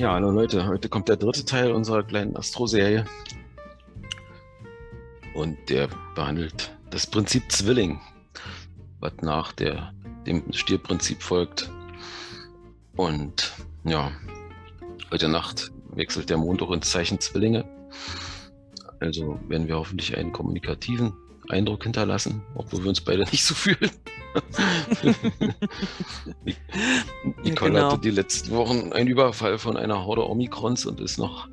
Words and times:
Ja, 0.00 0.14
hallo 0.14 0.30
Leute, 0.30 0.66
heute 0.66 0.88
kommt 0.88 1.10
der 1.10 1.18
dritte 1.18 1.44
Teil 1.44 1.72
unserer 1.72 2.02
kleinen 2.02 2.34
Astro-Serie. 2.34 3.04
Und 5.34 5.58
der 5.68 5.90
behandelt 6.14 6.74
das 6.88 7.06
Prinzip 7.06 7.52
Zwilling, 7.52 8.00
was 9.00 9.12
nach 9.20 9.52
der, 9.52 9.92
dem 10.26 10.50
Stierprinzip 10.54 11.22
folgt. 11.22 11.70
Und 12.96 13.52
ja, 13.84 14.10
heute 15.10 15.28
Nacht 15.28 15.70
wechselt 15.90 16.30
der 16.30 16.38
Mond 16.38 16.62
auch 16.62 16.70
ins 16.70 16.90
Zeichen 16.90 17.20
Zwillinge. 17.20 17.66
Also 19.00 19.38
werden 19.48 19.68
wir 19.68 19.76
hoffentlich 19.76 20.16
einen 20.16 20.32
kommunikativen 20.32 21.12
Eindruck 21.50 21.82
hinterlassen, 21.82 22.42
obwohl 22.54 22.82
wir 22.82 22.88
uns 22.88 23.00
beide 23.00 23.24
nicht 23.24 23.44
so 23.44 23.54
fühlen. 23.54 23.90
Nicole 27.42 27.72
genau. 27.72 27.92
hatte 27.92 28.00
die 28.00 28.10
letzten 28.10 28.50
Wochen 28.52 28.92
einen 28.92 29.08
Überfall 29.08 29.58
von 29.58 29.76
einer 29.76 30.04
Horde 30.04 30.28
Omikrons 30.28 30.86
und 30.86 31.00
ist 31.00 31.18
noch 31.18 31.48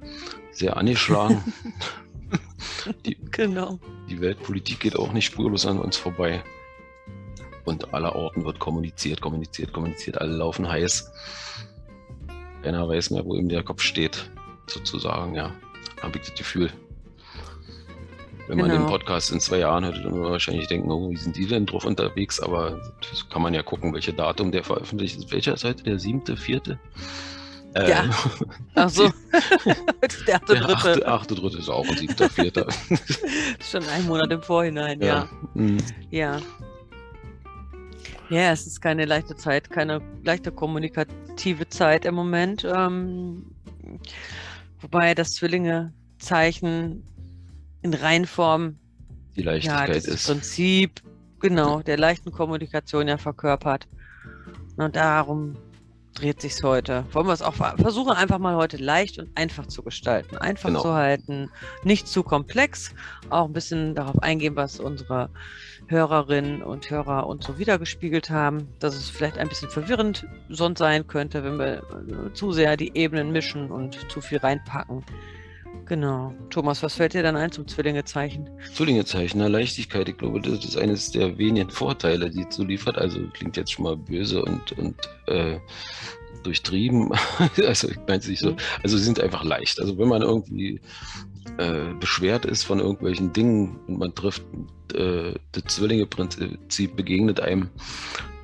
sehr 0.52 0.78
angeschlagen. 0.78 1.42
die, 3.06 3.18
genau. 3.32 3.80
Die 4.10 4.22
Weltpolitik 4.22 4.80
geht 4.80 4.96
auch 4.96 5.12
nicht 5.14 5.26
spurlos 5.26 5.66
an 5.66 5.80
uns 5.80 5.98
vorbei. 5.98 6.44
Und 7.66 7.94
aller 7.94 8.16
Orten 8.16 8.46
wird 8.46 8.60
kommuniziert, 8.60 9.20
kommuniziert, 9.20 9.74
kommuniziert. 9.74 10.22
Alle 10.22 10.38
laufen 10.38 10.70
heiß. 10.70 11.12
Keiner 12.64 12.88
weiß 12.88 13.12
mehr, 13.12 13.26
wo 13.26 13.36
ihm 13.36 13.50
der 13.50 13.64
Kopf 13.64 13.82
steht, 13.82 14.30
sozusagen, 14.68 15.36
ja. 15.36 15.54
Habe 16.02 16.18
ich 16.18 16.30
das 16.30 16.36
Gefühl. 16.36 16.72
Wenn 18.48 18.58
genau. 18.58 18.68
man 18.68 18.78
den 18.78 18.86
genau. 18.86 18.98
Podcast 18.98 19.32
in 19.32 19.40
zwei 19.40 19.60
Jahren 19.60 19.84
hört, 19.84 19.98
dann 19.98 20.06
wird 20.06 20.16
man 20.16 20.32
wahrscheinlich 20.32 20.68
denken, 20.68 20.90
oh, 20.90 21.10
wie 21.10 21.18
sind 21.18 21.36
die 21.36 21.46
denn 21.46 21.66
drauf 21.66 21.86
unterwegs? 21.86 22.40
Aber 22.40 22.80
das 23.10 23.28
kann 23.30 23.42
man 23.42 23.54
ja 23.54 23.62
gucken, 23.62 23.94
welche 23.94 24.14
Datum 24.14 24.52
der 24.52 24.64
veröffentlicht 24.64 25.18
ist. 25.18 25.32
Welcher 25.32 25.54
ist 25.56 25.66
heute? 25.66 25.84
Der 25.84 26.00
siebte, 26.00 26.38
vierte? 26.38 26.80
Ja. 27.76 28.06
Ach 28.76 28.90
so. 28.90 29.12
der 30.28 30.36
achte, 30.36 30.54
der 30.54 30.62
dritte. 30.62 30.76
Achte, 30.76 31.08
achte, 31.08 31.36
dritte 31.36 31.58
ist 31.58 31.70
auch 31.70 31.88
ein 31.88 31.98
siebter, 31.98 32.30
vierter. 32.30 32.68
Schon 33.60 33.84
ein 33.90 34.06
Monat 34.06 34.32
im 34.32 34.42
Vorhinein, 34.42 35.02
ja. 35.02 35.08
Ja. 35.08 35.30
Mhm. 35.54 35.78
ja. 36.10 36.40
Ja, 38.30 38.52
es 38.52 38.68
ist 38.68 38.82
keine 38.82 39.06
leichte 39.06 39.36
Zeit, 39.36 39.70
keine 39.70 40.02
leichte 40.24 40.52
kommunikative 40.52 41.68
Zeit 41.70 42.06
im 42.06 42.16
Moment. 42.16 42.66
Ähm, 42.66 43.46
wobei 44.82 45.14
das 45.14 45.34
Zwillinge-Zeichen 45.36 47.04
in 47.88 47.94
Reinform 47.94 48.78
die 49.36 49.44
Leichtigkeit 49.44 49.90
ja, 49.90 49.94
das 49.94 50.06
ist. 50.06 50.28
Prinzip, 50.28 51.02
genau, 51.40 51.82
der 51.82 51.98
leichten 51.98 52.32
Kommunikation 52.32 53.08
ja 53.08 53.18
verkörpert. 53.18 53.88
Und 54.78 54.96
darum 54.96 55.58
dreht 56.16 56.42
sich 56.42 56.62
heute. 56.64 57.06
Wollen 57.12 57.28
wir 57.28 57.34
es 57.34 57.42
auch 57.42 57.54
versuchen, 57.54 58.12
einfach 58.12 58.40
mal 58.40 58.56
heute 58.56 58.78
leicht 58.78 59.20
und 59.20 59.30
einfach 59.36 59.68
zu 59.68 59.84
gestalten. 59.84 60.38
Einfach 60.38 60.70
genau. 60.70 60.82
zu 60.82 60.94
halten, 60.94 61.50
nicht 61.84 62.08
zu 62.08 62.24
komplex. 62.24 62.94
Auch 63.30 63.46
ein 63.46 63.54
bisschen 63.54 63.94
darauf 63.94 64.22
eingehen, 64.24 64.56
was 64.56 64.80
unsere 64.80 65.30
Hörerinnen 65.88 66.64
und 66.64 66.90
Hörer 66.90 67.28
uns 67.28 67.46
so 67.46 67.60
wiedergespiegelt 67.60 68.30
haben, 68.30 68.68
dass 68.80 68.96
es 68.96 69.10
vielleicht 69.10 69.38
ein 69.38 69.48
bisschen 69.48 69.70
verwirrend 69.70 70.26
sonst 70.50 70.80
sein 70.80 71.06
könnte, 71.08 71.44
wenn 71.44 71.60
wir 71.60 71.78
äh, 71.78 72.34
zu 72.34 72.52
sehr 72.52 72.76
die 72.76 72.98
Ebenen 72.98 73.32
mischen 73.32 73.72
und 73.72 74.12
zu 74.12 74.20
viel 74.20 74.40
reinpacken. 74.40 75.04
Genau. 75.88 76.34
Thomas, 76.50 76.84
was 76.84 76.96
fällt 76.96 77.14
dir 77.14 77.24
dann 77.24 77.38
ein 77.38 77.52
zum 77.52 77.68
Zwillingezeichen? 77.68 78.50
Zwillingezeichen, 78.74 79.40
na, 79.40 79.48
Leichtigkeit, 79.48 80.10
ich 80.10 80.18
glaube, 80.18 80.42
das 80.42 80.66
ist 80.66 80.78
eines 80.78 81.12
der 81.12 81.38
wenigen 81.38 81.70
Vorteile, 81.70 82.30
die 82.30 82.46
es 82.48 82.56
so 82.56 82.64
liefert. 82.64 82.98
Also 82.98 83.22
klingt 83.34 83.56
jetzt 83.56 83.72
schon 83.72 83.84
mal 83.84 83.96
böse 83.96 84.44
und, 84.44 84.74
und 84.74 84.96
äh, 85.28 85.60
durchtrieben. 86.44 87.12
also 87.66 87.90
ich 87.90 87.98
meine 88.08 88.20
es 88.20 88.28
nicht 88.28 88.40
so. 88.40 88.52
Mhm. 88.52 88.58
Also 88.84 88.98
sie 88.98 89.04
sind 89.04 89.20
einfach 89.22 89.44
leicht. 89.44 89.80
Also 89.80 89.98
wenn 89.98 90.10
man 90.10 90.22
irgendwie 90.22 90.82
äh, 91.58 91.94
beschwert 92.00 92.46
ist 92.46 92.64
von 92.64 92.80
irgendwelchen 92.80 93.32
Dingen 93.32 93.80
und 93.88 94.00
man 94.00 94.14
trifft 94.14 94.44
äh, 94.94 95.34
das 95.54 95.64
Zwillinge-Prinzip 95.68 96.96
begegnet 96.96 97.40
einem, 97.40 97.70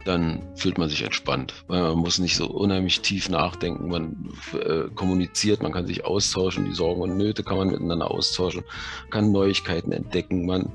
dann 0.06 0.42
fühlt 0.56 0.78
man 0.78 0.90
sich 0.90 1.04
entspannt, 1.04 1.64
weil 1.68 1.82
man 1.82 1.98
muss 1.98 2.20
nicht 2.20 2.36
so 2.36 2.48
unheimlich 2.48 3.02
tief 3.02 3.30
nachdenken, 3.30 3.90
man 3.90 4.30
äh, 4.54 4.90
kommuniziert, 4.94 5.64
man 5.64 5.72
kann 5.72 5.88
sich 5.88 6.06
austauschen, 6.06 6.66
die 6.66 6.74
Sorgen 6.74 7.02
und 7.02 7.18
Nöte 7.18 7.44
kann 7.44 7.58
man 7.58 7.70
miteinander 7.70 8.12
austauschen, 8.12 8.64
kann 9.10 9.32
Neuigkeiten 9.32 9.92
entdecken, 9.92 10.46
man 10.46 10.72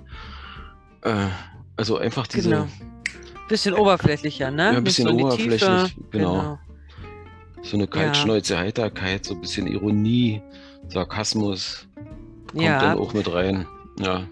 äh, 1.03 1.28
also 1.77 1.99
einfach 1.99 2.27
diese 2.27 2.50
genau. 2.50 2.69
bisschen 3.49 3.75
oberflächlicher, 3.75 4.50
ne? 4.50 4.72
Ja, 4.72 4.78
ein 4.78 4.84
bisschen 4.84 5.09
so 5.09 5.15
oberflächlich, 5.15 5.97
genau. 6.10 6.33
genau. 6.33 6.59
So 7.62 7.77
eine 7.77 7.87
kaltschneuze 7.87 8.55
ja. 8.55 8.60
Heiterkeit, 8.60 9.25
so 9.25 9.34
ein 9.34 9.41
bisschen 9.41 9.66
Ironie, 9.66 10.43
Sarkasmus 10.89 11.89
kommt 12.53 12.62
ja. 12.62 12.81
dann 12.81 12.99
auch 12.99 13.12
mit 13.15 13.33
rein. 13.33 13.66
Ja. 14.00 14.27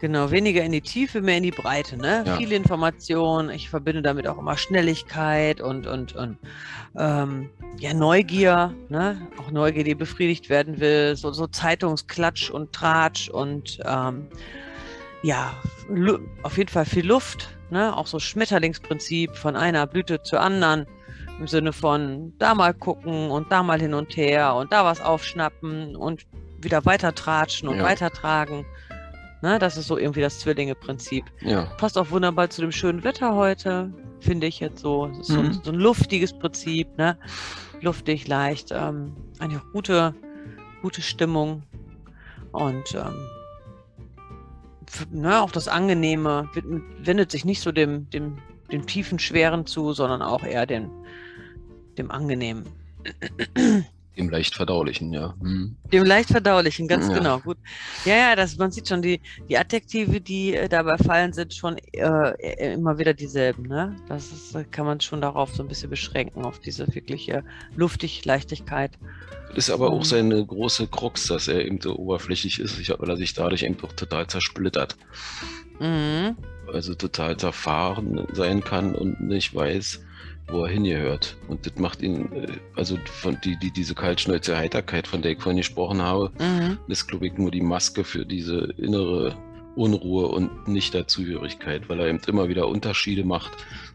Genau, 0.00 0.30
weniger 0.30 0.62
in 0.62 0.70
die 0.70 0.80
Tiefe, 0.80 1.20
mehr 1.20 1.38
in 1.38 1.42
die 1.42 1.50
Breite, 1.50 1.96
ne? 1.96 2.22
Ja. 2.24 2.36
Viele 2.36 2.54
Informationen. 2.54 3.50
Ich 3.50 3.68
verbinde 3.68 4.00
damit 4.00 4.28
auch 4.28 4.38
immer 4.38 4.56
Schnelligkeit 4.56 5.60
und, 5.60 5.88
und, 5.88 6.14
und 6.14 6.38
ähm, 6.96 7.50
ja, 7.78 7.92
Neugier, 7.94 8.74
ne? 8.88 9.20
Auch 9.38 9.50
Neugier, 9.50 9.82
die 9.82 9.96
befriedigt 9.96 10.50
werden 10.50 10.78
will, 10.78 11.16
so, 11.16 11.32
so 11.32 11.48
Zeitungsklatsch 11.48 12.50
und 12.50 12.72
Tratsch 12.72 13.28
und 13.28 13.80
ähm, 13.84 14.28
ja, 15.22 15.52
auf 16.44 16.56
jeden 16.56 16.70
Fall 16.70 16.84
viel 16.84 17.06
Luft, 17.06 17.48
ne? 17.70 17.96
Auch 17.96 18.06
so 18.06 18.20
Schmetterlingsprinzip 18.20 19.34
von 19.34 19.56
einer 19.56 19.86
Blüte 19.86 20.22
zur 20.22 20.40
anderen. 20.40 20.86
Im 21.40 21.46
Sinne 21.46 21.72
von 21.72 22.32
da 22.38 22.54
mal 22.54 22.74
gucken 22.74 23.30
und 23.30 23.50
da 23.52 23.62
mal 23.62 23.80
hin 23.80 23.94
und 23.94 24.16
her 24.16 24.56
und 24.56 24.72
da 24.72 24.84
was 24.84 25.00
aufschnappen 25.00 25.94
und 25.94 26.26
wieder 26.60 26.84
weiter 26.84 27.14
tratschen 27.14 27.68
und 27.68 27.78
ja. 27.78 27.84
weitertragen. 27.84 28.66
Ne, 29.40 29.58
das 29.60 29.76
ist 29.76 29.86
so 29.86 29.96
irgendwie 29.96 30.20
das 30.20 30.40
Zwillinge-Prinzip. 30.40 31.24
Ja. 31.42 31.66
Passt 31.76 31.96
auch 31.96 32.10
wunderbar 32.10 32.50
zu 32.50 32.60
dem 32.60 32.72
schönen 32.72 33.04
Wetter 33.04 33.36
heute, 33.36 33.92
finde 34.20 34.48
ich 34.48 34.58
jetzt 34.58 34.80
so. 34.80 35.10
So, 35.22 35.42
mhm. 35.42 35.60
so, 35.62 35.70
ein 35.70 35.78
luftiges 35.78 36.36
Prinzip, 36.36 36.88
ne? 36.98 37.16
Luftig, 37.80 38.26
leicht. 38.26 38.70
Ähm, 38.72 39.14
eine 39.38 39.62
gute, 39.72 40.12
gute 40.82 41.02
Stimmung. 41.02 41.62
Und 42.50 42.94
ähm, 42.94 43.14
ne, 45.10 45.40
auch 45.40 45.52
das 45.52 45.68
Angenehme 45.68 46.48
wendet 46.98 47.30
sich 47.30 47.44
nicht 47.44 47.60
so 47.60 47.70
dem, 47.70 48.10
dem, 48.10 48.38
dem 48.72 48.86
tiefen, 48.86 49.20
schweren 49.20 49.66
zu, 49.66 49.92
sondern 49.92 50.20
auch 50.20 50.42
eher 50.42 50.66
dem, 50.66 50.90
dem 51.96 52.10
Angenehmen. 52.10 52.64
Dem 54.18 54.30
leicht 54.30 54.56
verdaulichen, 54.56 55.12
ja. 55.12 55.34
Hm. 55.40 55.76
Dem 55.92 56.04
leicht 56.04 56.30
verdaulichen, 56.30 56.88
ganz 56.88 57.06
ja. 57.06 57.14
genau. 57.14 57.38
Gut. 57.38 57.56
Ja, 58.04 58.16
ja, 58.16 58.36
das, 58.36 58.56
man 58.56 58.72
sieht 58.72 58.88
schon, 58.88 59.00
die, 59.00 59.20
die 59.48 59.56
Adjektive, 59.56 60.20
die 60.20 60.56
äh, 60.56 60.68
dabei 60.68 60.98
fallen, 60.98 61.32
sind 61.32 61.54
schon 61.54 61.76
äh, 61.92 62.72
immer 62.72 62.98
wieder 62.98 63.14
dieselben. 63.14 63.68
Ne? 63.68 63.94
Das 64.08 64.32
ist, 64.32 64.56
äh, 64.56 64.64
kann 64.64 64.86
man 64.86 65.00
schon 65.00 65.20
darauf 65.20 65.54
so 65.54 65.62
ein 65.62 65.68
bisschen 65.68 65.88
beschränken, 65.88 66.44
auf 66.44 66.58
diese 66.58 66.92
wirkliche 66.92 67.44
luftig 67.76 68.24
Leichtigkeit. 68.24 68.98
Ist 69.54 69.70
aber 69.70 69.90
auch 69.90 70.04
seine 70.04 70.44
große 70.44 70.88
Krux, 70.88 71.28
dass 71.28 71.46
er 71.46 71.64
eben 71.64 71.80
so 71.80 71.96
oberflächlich 71.96 72.58
ist, 72.58 72.76
weil 72.98 73.08
er 73.08 73.16
sich 73.16 73.34
dadurch 73.34 73.62
eben 73.62 73.76
auch 73.82 73.92
total 73.92 74.26
zersplittert. 74.26 74.96
Mhm. 75.78 76.36
Also 76.72 76.94
total 76.94 77.36
zerfahren 77.36 78.26
sein 78.32 78.64
kann 78.64 78.96
und 78.96 79.20
nicht 79.20 79.54
weiß, 79.54 80.00
wo 80.50 80.64
er 80.64 80.70
hingehört. 80.70 81.36
Und 81.48 81.66
das 81.66 81.76
macht 81.76 82.02
ihn, 82.02 82.32
äh, 82.32 82.48
also 82.76 82.98
von 83.06 83.38
die, 83.44 83.56
die, 83.56 83.70
diese 83.70 83.94
kaltschnäuze 83.94 84.56
Heiterkeit, 84.56 85.06
von 85.06 85.22
der 85.22 85.32
ich 85.32 85.40
vorhin 85.40 85.58
gesprochen 85.58 86.02
habe, 86.02 86.30
mhm. 86.38 86.78
ist, 86.88 87.06
glaube 87.06 87.26
ich, 87.26 87.34
nur 87.38 87.50
die 87.50 87.60
Maske 87.60 88.04
für 88.04 88.24
diese 88.24 88.72
innere 88.76 89.36
Unruhe 89.76 90.26
und 90.28 90.66
Nicht-Dazugehörigkeit, 90.66 91.88
weil 91.88 92.00
er 92.00 92.08
eben 92.08 92.20
immer 92.26 92.48
wieder 92.48 92.66
Unterschiede 92.66 93.24
macht 93.24 93.52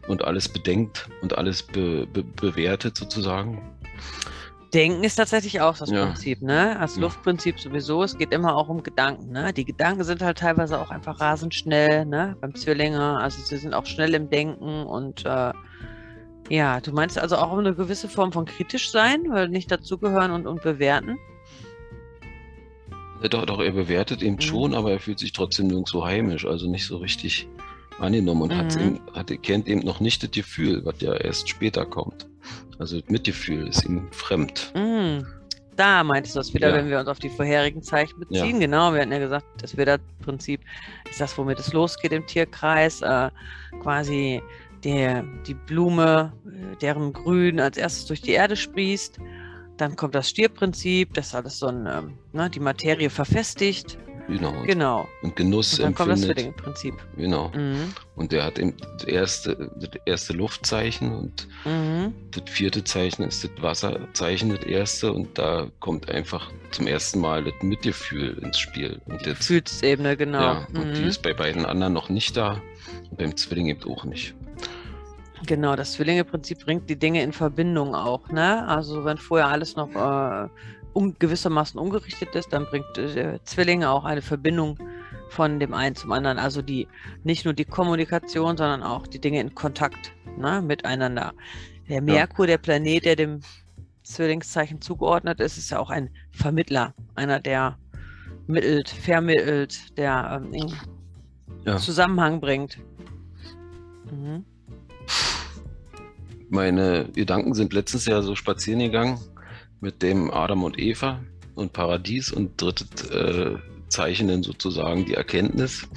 und 0.08 0.24
alles 0.24 0.48
bedenkt 0.48 1.08
und 1.20 1.36
alles 1.36 1.62
be, 1.62 2.06
be, 2.06 2.22
bewertet 2.22 2.96
sozusagen. 2.96 3.60
Denken 4.72 5.04
ist 5.04 5.16
tatsächlich 5.16 5.60
auch 5.60 5.76
das 5.78 5.90
ja. 5.90 6.06
Prinzip, 6.06 6.42
ne? 6.42 6.76
Das 6.80 6.96
Luftprinzip 6.96 7.60
sowieso. 7.60 8.02
Es 8.02 8.18
geht 8.18 8.32
immer 8.32 8.56
auch 8.56 8.68
um 8.68 8.82
Gedanken, 8.82 9.30
ne? 9.30 9.52
Die 9.52 9.64
Gedanken 9.64 10.02
sind 10.02 10.20
halt 10.20 10.38
teilweise 10.38 10.80
auch 10.80 10.90
einfach 10.90 11.20
rasend 11.20 11.54
schnell, 11.54 12.04
ne? 12.06 12.36
Beim 12.40 12.56
Zwillinge. 12.56 13.18
Also 13.18 13.40
sie 13.40 13.56
sind 13.56 13.72
auch 13.72 13.86
schnell 13.86 14.14
im 14.14 14.28
Denken 14.30 14.84
und 14.84 15.24
äh, 15.26 15.52
ja, 16.48 16.80
du 16.80 16.92
meinst 16.92 17.18
also 17.18 17.36
auch 17.36 17.56
eine 17.56 17.74
gewisse 17.74 18.08
Form 18.08 18.32
von 18.32 18.44
kritisch 18.44 18.90
sein, 18.90 19.24
weil 19.28 19.48
nicht 19.48 19.70
dazugehören 19.70 20.30
und, 20.30 20.46
und 20.46 20.62
bewerten? 20.62 21.18
Ja, 23.22 23.28
doch, 23.28 23.46
doch, 23.46 23.60
er 23.60 23.72
bewertet 23.72 24.22
eben 24.22 24.36
mhm. 24.36 24.40
schon, 24.40 24.74
aber 24.74 24.92
er 24.92 25.00
fühlt 25.00 25.18
sich 25.18 25.32
trotzdem 25.32 25.68
nirgendwo 25.68 26.04
heimisch, 26.04 26.44
also 26.44 26.68
nicht 26.68 26.86
so 26.86 26.98
richtig 26.98 27.48
angenommen 27.98 28.42
und 28.42 28.52
mhm. 28.52 29.00
hat, 29.14 29.30
hat, 29.30 29.42
kennt 29.42 29.68
eben 29.68 29.80
noch 29.80 30.00
nicht 30.00 30.22
das 30.22 30.30
Gefühl, 30.30 30.84
was 30.84 31.00
ja 31.00 31.14
erst 31.14 31.48
später 31.48 31.86
kommt. 31.86 32.26
Also 32.78 33.00
das 33.00 33.08
Mitgefühl 33.08 33.68
ist 33.68 33.84
ihm 33.84 34.08
fremd. 34.10 34.72
Mhm. 34.74 35.26
Da 35.76 36.04
meintest 36.04 36.36
du 36.36 36.40
das 36.40 36.54
wieder, 36.54 36.68
ja. 36.68 36.74
wenn 36.74 36.88
wir 36.88 37.00
uns 37.00 37.08
auf 37.08 37.18
die 37.18 37.28
vorherigen 37.28 37.82
Zeichen 37.82 38.20
beziehen. 38.20 38.60
Ja. 38.60 38.66
Genau, 38.66 38.92
wir 38.92 39.00
hatten 39.00 39.12
ja 39.12 39.18
gesagt, 39.18 39.46
das 39.60 39.76
Widder-Prinzip 39.76 40.60
ist 41.10 41.20
das, 41.20 41.36
womit 41.36 41.58
es 41.58 41.72
losgeht 41.72 42.12
im 42.12 42.26
Tierkreis. 42.26 43.00
Äh, 43.02 43.30
quasi 43.80 44.40
der, 44.84 45.24
die 45.46 45.54
Blume, 45.54 46.32
äh, 46.46 46.76
deren 46.76 47.12
Grün 47.12 47.60
als 47.60 47.76
erstes 47.76 48.06
durch 48.06 48.20
die 48.22 48.32
Erde 48.32 48.56
sprießt. 48.56 49.18
Dann 49.76 49.96
kommt 49.96 50.14
das 50.14 50.28
Stierprinzip, 50.28 51.14
das 51.14 51.34
alles 51.34 51.58
so 51.58 51.66
ein, 51.66 51.86
ähm, 51.86 52.18
ne, 52.32 52.48
die 52.50 52.60
Materie 52.60 53.10
verfestigt. 53.10 53.98
Genau. 54.26 54.54
Genau. 54.64 55.06
Und 55.22 55.36
Genuss 55.36 55.74
Und 55.78 55.84
dann 55.84 55.94
kommt 55.94 56.10
das 56.12 56.20
empfindet. 56.20 56.38
Zwillingeprinzip. 56.38 56.94
Genau. 57.18 57.48
Mhm. 57.54 57.92
Und 58.16 58.32
der 58.32 58.44
hat 58.44 58.58
eben 58.58 58.74
das 58.98 59.04
erste, 59.04 59.70
das 59.76 59.90
erste 60.06 60.32
Luftzeichen 60.32 61.12
und 61.12 61.46
Mhm. 61.66 62.14
das 62.30 62.44
vierte 62.48 62.84
Zeichen 62.84 63.22
ist 63.24 63.44
das 63.44 63.50
Wasserzeichen, 63.60 64.48
das 64.48 64.64
erste. 64.64 65.12
Und 65.12 65.36
da 65.36 65.68
kommt 65.80 66.08
einfach 66.08 66.50
zum 66.70 66.86
ersten 66.86 67.20
Mal 67.20 67.44
das 67.44 67.52
Mitgefühl 67.60 68.38
ins 68.38 68.58
Spiel. 68.58 68.98
Und 69.04 69.26
jetzt, 69.26 69.40
Gefühlsebene, 69.40 70.16
genau. 70.16 70.40
ja, 70.40 70.68
und 70.72 70.96
die 70.96 71.02
Mhm. 71.02 71.08
ist 71.08 71.22
bei 71.22 71.34
beiden 71.34 71.66
anderen 71.66 71.92
noch 71.92 72.08
nicht 72.08 72.34
da. 72.36 72.62
Und 73.10 73.18
beim 73.18 73.36
Zwilling 73.36 73.66
eben 73.66 73.84
auch 73.90 74.04
nicht. 74.04 74.34
Genau, 75.46 75.76
das 75.76 75.92
Zwillingeprinzip 75.92 76.64
bringt 76.64 76.88
die 76.88 76.98
Dinge 76.98 77.22
in 77.22 77.32
Verbindung 77.32 77.94
auch, 77.94 78.28
ne? 78.28 78.66
Also 78.68 79.04
wenn 79.04 79.18
vorher 79.18 79.48
alles 79.48 79.76
noch 79.76 79.94
äh, 79.94 80.48
um, 80.92 81.18
gewissermaßen 81.18 81.78
ungerichtet 81.78 82.34
ist, 82.34 82.52
dann 82.52 82.66
bringt 82.66 82.96
äh, 82.96 83.12
der 83.12 83.44
Zwilling 83.44 83.84
auch 83.84 84.04
eine 84.04 84.22
Verbindung 84.22 84.78
von 85.28 85.58
dem 85.58 85.74
einen 85.74 85.96
zum 85.96 86.12
anderen. 86.12 86.38
Also 86.38 86.62
die 86.62 86.86
nicht 87.24 87.44
nur 87.44 87.52
die 87.52 87.64
Kommunikation, 87.64 88.56
sondern 88.56 88.82
auch 88.82 89.06
die 89.06 89.20
Dinge 89.20 89.40
in 89.40 89.54
Kontakt 89.54 90.12
ne, 90.38 90.62
miteinander. 90.62 91.32
Der 91.88 92.00
Merkur, 92.00 92.46
der 92.46 92.58
Planet, 92.58 93.04
der 93.04 93.16
dem 93.16 93.40
Zwillingszeichen 94.04 94.80
zugeordnet 94.80 95.40
ist, 95.40 95.58
ist 95.58 95.70
ja 95.70 95.78
auch 95.78 95.90
ein 95.90 96.10
Vermittler, 96.30 96.94
einer, 97.14 97.40
der 97.40 97.76
mittelt, 98.46 98.88
vermittelt, 98.88 99.98
der 99.98 100.40
ähm, 100.42 100.52
in 100.52 100.72
Ja. 101.66 101.76
Zusammenhang 101.76 102.40
bringt. 102.40 102.78
Mhm. 104.10 104.44
Meine 106.54 107.06
Gedanken 107.12 107.52
sind 107.52 107.72
letztes 107.72 108.06
Jahr 108.06 108.22
so 108.22 108.36
spazieren 108.36 108.78
gegangen 108.78 109.18
mit 109.80 110.04
dem 110.04 110.30
Adam 110.30 110.62
und 110.62 110.78
Eva 110.78 111.18
und 111.56 111.72
Paradies 111.72 112.30
und 112.30 112.62
drittes 112.62 113.10
äh, 113.10 113.56
Zeichen 113.88 114.28
dann 114.28 114.44
sozusagen 114.44 115.04
die 115.04 115.14
Erkenntnis. 115.14 115.88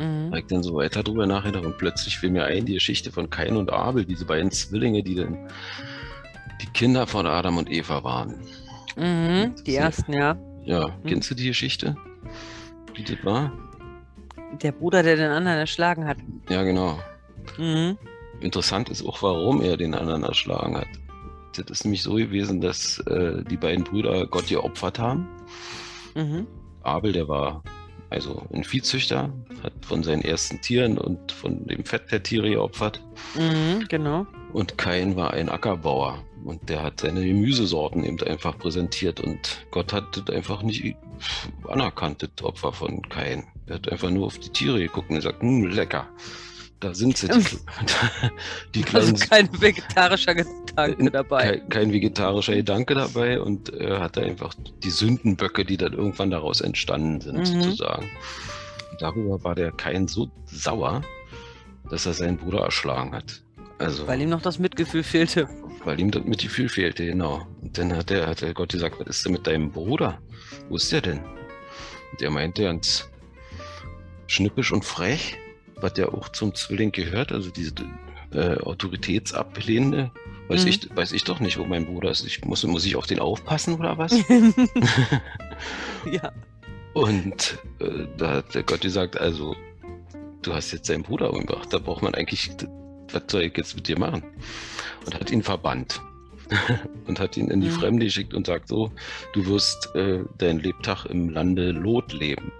Mhm. 0.00 0.32
Da 0.32 0.38
ich 0.38 0.46
dann 0.46 0.64
so 0.64 0.74
weiter 0.74 1.04
drüber 1.04 1.28
nachgedacht 1.28 1.64
und 1.64 1.78
plötzlich 1.78 2.18
fiel 2.18 2.30
mir 2.30 2.46
ein, 2.46 2.66
die 2.66 2.74
Geschichte 2.74 3.12
von 3.12 3.30
Kain 3.30 3.56
und 3.56 3.72
Abel, 3.72 4.04
diese 4.04 4.24
beiden 4.24 4.50
Zwillinge, 4.50 5.04
die 5.04 5.14
dann 5.14 5.48
die 6.60 6.66
Kinder 6.74 7.06
von 7.06 7.28
Adam 7.28 7.58
und 7.58 7.70
Eva 7.70 8.02
waren. 8.02 8.34
Mhm. 8.96 9.54
Die 9.64 9.76
ersten, 9.76 10.14
ja. 10.14 10.36
Ja, 10.64 10.98
kennst 11.06 11.30
du 11.30 11.36
die 11.36 11.46
Geschichte? 11.46 11.96
Wie 12.94 13.04
das 13.04 13.24
war? 13.24 13.52
Der 14.64 14.72
Bruder, 14.72 15.04
der 15.04 15.14
den 15.14 15.30
anderen 15.30 15.58
erschlagen 15.58 16.08
hat. 16.08 16.16
Ja, 16.48 16.64
genau. 16.64 16.98
Mhm. 17.56 17.96
Interessant 18.42 18.88
ist 18.88 19.04
auch, 19.06 19.22
warum 19.22 19.62
er 19.62 19.76
den 19.76 19.94
anderen 19.94 20.24
erschlagen 20.24 20.76
hat. 20.76 20.88
Das 21.56 21.70
ist 21.70 21.84
nämlich 21.84 22.02
so 22.02 22.14
gewesen, 22.14 22.60
dass 22.60 22.98
äh, 23.00 23.44
die 23.44 23.56
beiden 23.56 23.84
Brüder 23.84 24.26
Gott 24.26 24.48
geopfert 24.48 24.98
haben. 24.98 25.28
Mhm. 26.14 26.46
Abel, 26.82 27.12
der 27.12 27.28
war 27.28 27.62
also 28.10 28.42
ein 28.52 28.64
Viehzüchter, 28.64 29.32
hat 29.62 29.72
von 29.82 30.02
seinen 30.02 30.22
ersten 30.22 30.60
Tieren 30.60 30.98
und 30.98 31.32
von 31.32 31.66
dem 31.66 31.84
Fett 31.84 32.10
der 32.10 32.22
Tiere 32.22 32.50
geopfert. 32.50 33.00
Mhm. 33.34 33.86
Genau. 33.88 34.26
Und 34.52 34.76
Kain 34.76 35.16
war 35.16 35.32
ein 35.32 35.48
Ackerbauer 35.48 36.22
und 36.44 36.68
der 36.68 36.82
hat 36.82 37.00
seine 37.00 37.24
Gemüsesorten 37.24 38.04
eben 38.04 38.20
einfach 38.24 38.58
präsentiert 38.58 39.20
und 39.20 39.64
Gott 39.70 39.92
hat 39.92 40.16
das 40.16 40.34
einfach 40.34 40.62
nicht 40.62 40.96
anerkannt, 41.68 42.22
das 42.22 42.44
Opfer 42.44 42.72
von 42.72 43.00
Kain. 43.08 43.44
Er 43.66 43.76
hat 43.76 43.90
einfach 43.90 44.10
nur 44.10 44.26
auf 44.26 44.38
die 44.38 44.50
Tiere 44.50 44.80
geguckt 44.80 45.08
und 45.08 45.16
gesagt, 45.16 45.40
hm, 45.40 45.66
lecker. 45.66 46.08
Da 46.82 46.92
sind 46.94 47.16
sie, 47.16 47.28
die, 47.28 48.82
die 48.82 48.84
Also 48.96 49.14
kleinen 49.14 49.48
kein 49.50 49.60
vegetarischer 49.62 50.34
Gedanke 50.34 51.06
Äh, 51.06 51.10
dabei. 51.10 51.44
kein, 51.58 51.68
kein 51.68 51.92
vegetarischer 51.92 52.56
Gedanke 52.56 52.94
dabei 52.94 53.40
und 53.40 53.72
er 53.72 54.00
hatte 54.00 54.22
einfach 54.22 54.52
die 54.82 54.90
Sündenböcke, 54.90 55.64
die 55.64 55.76
dann 55.76 55.92
irgendwann 55.92 56.30
daraus 56.30 56.60
entstanden 56.60 57.20
sind, 57.20 57.38
Mhm. 57.38 57.62
sozusagen. 57.62 58.10
Und 58.90 59.00
darüber 59.00 59.42
war 59.44 59.54
der 59.54 59.70
Kain 59.70 60.08
so 60.08 60.30
sauer, 60.46 61.02
dass 61.88 62.04
er 62.06 62.14
seinen 62.14 62.36
Bruder 62.36 62.60
erschlagen 62.64 63.14
hat. 63.14 63.42
Also, 63.78 64.06
Weil 64.08 64.20
ihm 64.22 64.30
noch 64.30 64.42
das 64.42 64.58
Mitgefühl 64.58 65.04
fehlte. 65.04 65.48
weil 65.84 66.00
ihm 66.00 66.10
das 66.10 66.24
Mitgefühl 66.24 66.68
fehlte, 66.68 67.06
genau. 67.06 67.46
Und 67.60 67.78
dann 67.78 67.94
hat 67.96 68.10
der, 68.10 68.26
hat 68.26 68.40
der 68.40 68.54
Gott 68.54 68.72
gesagt, 68.72 68.98
was 68.98 69.06
ist 69.06 69.24
denn 69.24 69.32
mit 69.32 69.46
deinem 69.46 69.70
Bruder? 69.70 70.20
Wo 70.68 70.76
ist 70.76 70.90
der 70.90 71.00
denn? 71.00 71.18
Und 71.18 72.20
der 72.20 72.30
meinte 72.30 72.64
ganz 72.64 73.08
schnippisch 74.26 74.72
und 74.72 74.84
frech, 74.84 75.36
was 75.82 75.92
ja 75.96 76.08
auch 76.08 76.28
zum 76.30 76.54
Zwilling 76.54 76.92
gehört, 76.92 77.32
also 77.32 77.50
diese 77.50 77.72
äh, 78.32 78.56
Autoritätsablehnende. 78.60 80.10
Weiß, 80.48 80.62
Mhm. 80.64 80.68
ich, 80.70 80.96
weiß 80.96 81.12
ich 81.12 81.24
doch 81.24 81.40
nicht, 81.40 81.58
wo 81.58 81.64
mein 81.64 81.86
Bruder 81.86 82.10
ist. 82.10 82.26
Ich 82.26 82.44
muss, 82.44 82.64
muss 82.64 82.84
ich 82.84 82.96
auf 82.96 83.06
den 83.06 83.20
aufpassen 83.20 83.74
oder 83.74 83.96
was? 83.98 84.12
ja. 86.10 86.32
Und 86.94 87.58
äh, 87.78 88.06
da 88.18 88.34
hat 88.34 88.54
der 88.54 88.62
Gott 88.64 88.80
gesagt, 88.82 89.18
also 89.18 89.56
du 90.42 90.52
hast 90.52 90.72
jetzt 90.72 90.88
deinen 90.90 91.02
Bruder 91.04 91.32
umgebracht, 91.32 91.72
da 91.72 91.78
braucht 91.78 92.02
man 92.02 92.14
eigentlich, 92.14 92.50
was 93.12 93.22
soll 93.28 93.42
ich 93.42 93.56
jetzt 93.56 93.74
mit 93.76 93.88
dir 93.88 93.98
machen? 93.98 94.22
Und 95.06 95.14
hat 95.14 95.30
ihn 95.30 95.42
verbannt 95.42 96.00
und 97.06 97.18
hat 97.20 97.36
ihn 97.36 97.48
in 97.50 97.60
die. 97.60 97.70
Fremde 97.70 98.04
geschickt 98.06 98.34
und 98.34 98.46
sagt 98.46 98.68
so, 98.68 98.92
du 99.32 99.46
wirst 99.46 99.94
äh, 99.94 100.24
dein 100.38 100.58
Lebtag 100.58 101.06
im 101.06 101.28
Lande 101.30 101.70
Lot 101.72 102.12
leben. 102.12 102.52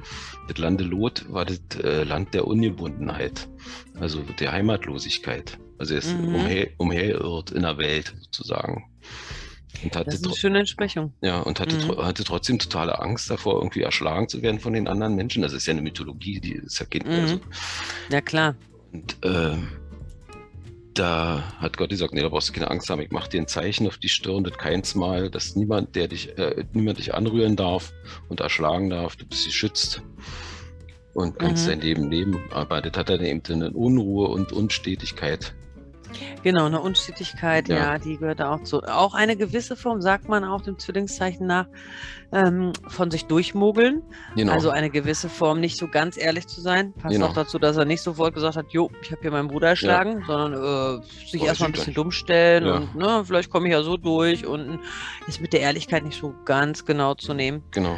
Das 0.49 0.59
Lande 0.59 0.85
Lot 0.85 1.25
war 1.33 1.45
das 1.45 1.61
äh, 1.83 2.03
Land 2.05 2.35
der 2.35 2.47
Ungebundenheit, 2.47 3.49
also 4.01 4.21
der 4.41 4.53
Heimatlosigkeit. 4.53 5.59
Also 5.79 5.95
er 5.95 5.99
ist 5.99 6.17
Mhm. 6.17 6.35
umher, 6.35 6.69
umherirrt 6.79 7.51
in 7.51 7.63
der 7.63 7.77
Welt 7.79 8.15
sozusagen. 8.21 8.85
Und 9.83 9.97
hatte 9.97 10.05
Das 10.11 10.15
ist 10.21 10.27
eine 10.27 10.37
schöne 10.37 10.59
Entsprechung. 10.61 11.13
ja, 11.23 11.41
und 11.41 11.59
hatte, 11.61 11.77
Mhm. 11.77 11.97
hatte 12.05 12.25
trotzdem 12.25 12.59
totale 12.59 12.99
Angst 13.01 13.31
davor, 13.31 13.57
irgendwie 13.57 13.83
erschlagen 13.83 14.29
zu 14.29 14.41
werden 14.43 14.61
von 14.61 14.73
den 14.75 14.87
anderen 14.87 15.15
Menschen. 15.17 15.43
Das 15.43 15.53
ist 15.53 15.67
ja 15.67 15.73
eine 15.73 15.83
Mythologie, 15.83 16.41
die 16.41 16.53
ist 16.55 16.79
ja 16.79 16.87
Kind. 16.87 17.07
Mhm. 17.07 17.13
Also. 17.13 17.41
Ja, 18.11 18.21
klar. 18.21 18.55
Und 18.93 19.17
ähm, 19.23 19.69
da 20.95 21.43
hat 21.59 21.77
Gott 21.77 21.91
gesagt, 21.91 22.13
nee, 22.15 22.21
da 22.21 22.29
brauchst 22.29 22.49
du 22.49 22.53
keine 22.53 22.71
Angst 22.71 22.91
haben. 22.91 23.01
Ich 23.01 23.11
mache 23.11 23.29
dir 23.31 23.41
ein 23.41 23.49
Zeichen 23.49 23.87
auf 23.87 23.99
die 23.99 24.09
Stirn, 24.09 24.45
das 24.45 24.59
keins 24.59 24.95
Mal, 24.95 25.31
dass 25.31 25.57
niemand, 25.57 25.95
der 25.97 26.09
dich, 26.09 26.37
äh, 26.39 26.65
niemand 26.73 26.99
dich 26.99 27.15
anrühren 27.15 27.57
darf 27.57 27.93
und 28.29 28.41
erschlagen 28.41 28.91
darf. 28.91 29.17
Du 29.17 29.27
bist 29.27 29.47
geschützt 29.47 30.03
und 31.15 31.39
kannst 31.39 31.67
Mhm. 31.67 31.71
dein 31.71 31.81
Leben 31.81 32.11
leben. 32.11 32.41
Aber 32.53 32.81
das 32.81 32.97
hat 32.97 33.09
dann 33.09 33.25
eben 33.25 33.43
eine 33.49 33.71
Unruhe 33.71 34.29
und 34.29 34.53
Unstetigkeit. 34.53 35.55
Genau, 36.43 36.67
eine 36.67 36.81
Unstetigkeit, 36.81 37.69
ja. 37.69 37.77
Ja. 37.77 37.99
die 37.99 38.17
gehört 38.19 38.41
da 38.41 38.55
auch 38.55 38.63
zu. 38.63 38.83
Auch 38.83 39.15
eine 39.15 39.37
gewisse 39.37 39.77
Form, 39.77 40.01
sagt 40.03 40.29
man 40.29 40.45
auch 40.45 40.61
dem 40.63 40.79
Zwillingszeichen 40.79 41.47
nach, 41.47 41.67
ähm, 42.33 42.73
von 42.89 43.11
sich 43.11 43.27
durchmogeln. 43.27 44.03
Genau. 44.37 44.53
Also 44.53 44.71
eine 44.71 44.91
gewisse 44.91 45.29
Form, 45.29 45.61
nicht 45.61 45.77
so 45.77 45.89
ganz 45.89 46.17
ehrlich 46.17 46.47
zu 46.47 46.61
sein. 46.61 46.93
Passt 46.95 47.15
Genau. 47.15 47.27
auch 47.29 47.35
dazu, 47.35 47.59
dass 47.59 47.77
er 47.77 47.85
nicht 47.85 48.03
sofort 48.03 48.35
gesagt 48.35 48.57
hat, 48.57 48.67
jo, 48.71 48.91
ich 49.03 49.11
habe 49.13 49.21
hier 49.23 49.31
meinen 49.31 49.49
Bruder 49.49 49.69
erschlagen, 49.69 50.25
sondern 50.27 51.01
äh, 51.01 51.27
sich 51.29 51.43
erstmal 51.45 51.69
ein 51.69 51.73
bisschen 51.73 51.93
gleich. 51.93 51.95
dumm 51.97 52.11
stellen 52.11 52.65
Ja. 52.67 52.75
und 52.77 52.95
ne, 52.97 53.23
vielleicht 53.27 53.51
komme 53.51 53.69
ich 53.69 53.73
ja 53.73 53.83
so 53.83 53.97
durch 53.97 54.47
und 54.47 54.81
ist 55.27 55.41
mit 55.41 55.53
der 55.53 55.61
Ehrlichkeit 55.61 56.05
nicht 56.05 56.19
so 56.19 56.35
ganz 56.45 56.85
genau 56.85 57.15
zu 57.15 57.35
nehmen. 57.35 57.63
genau. 57.71 57.97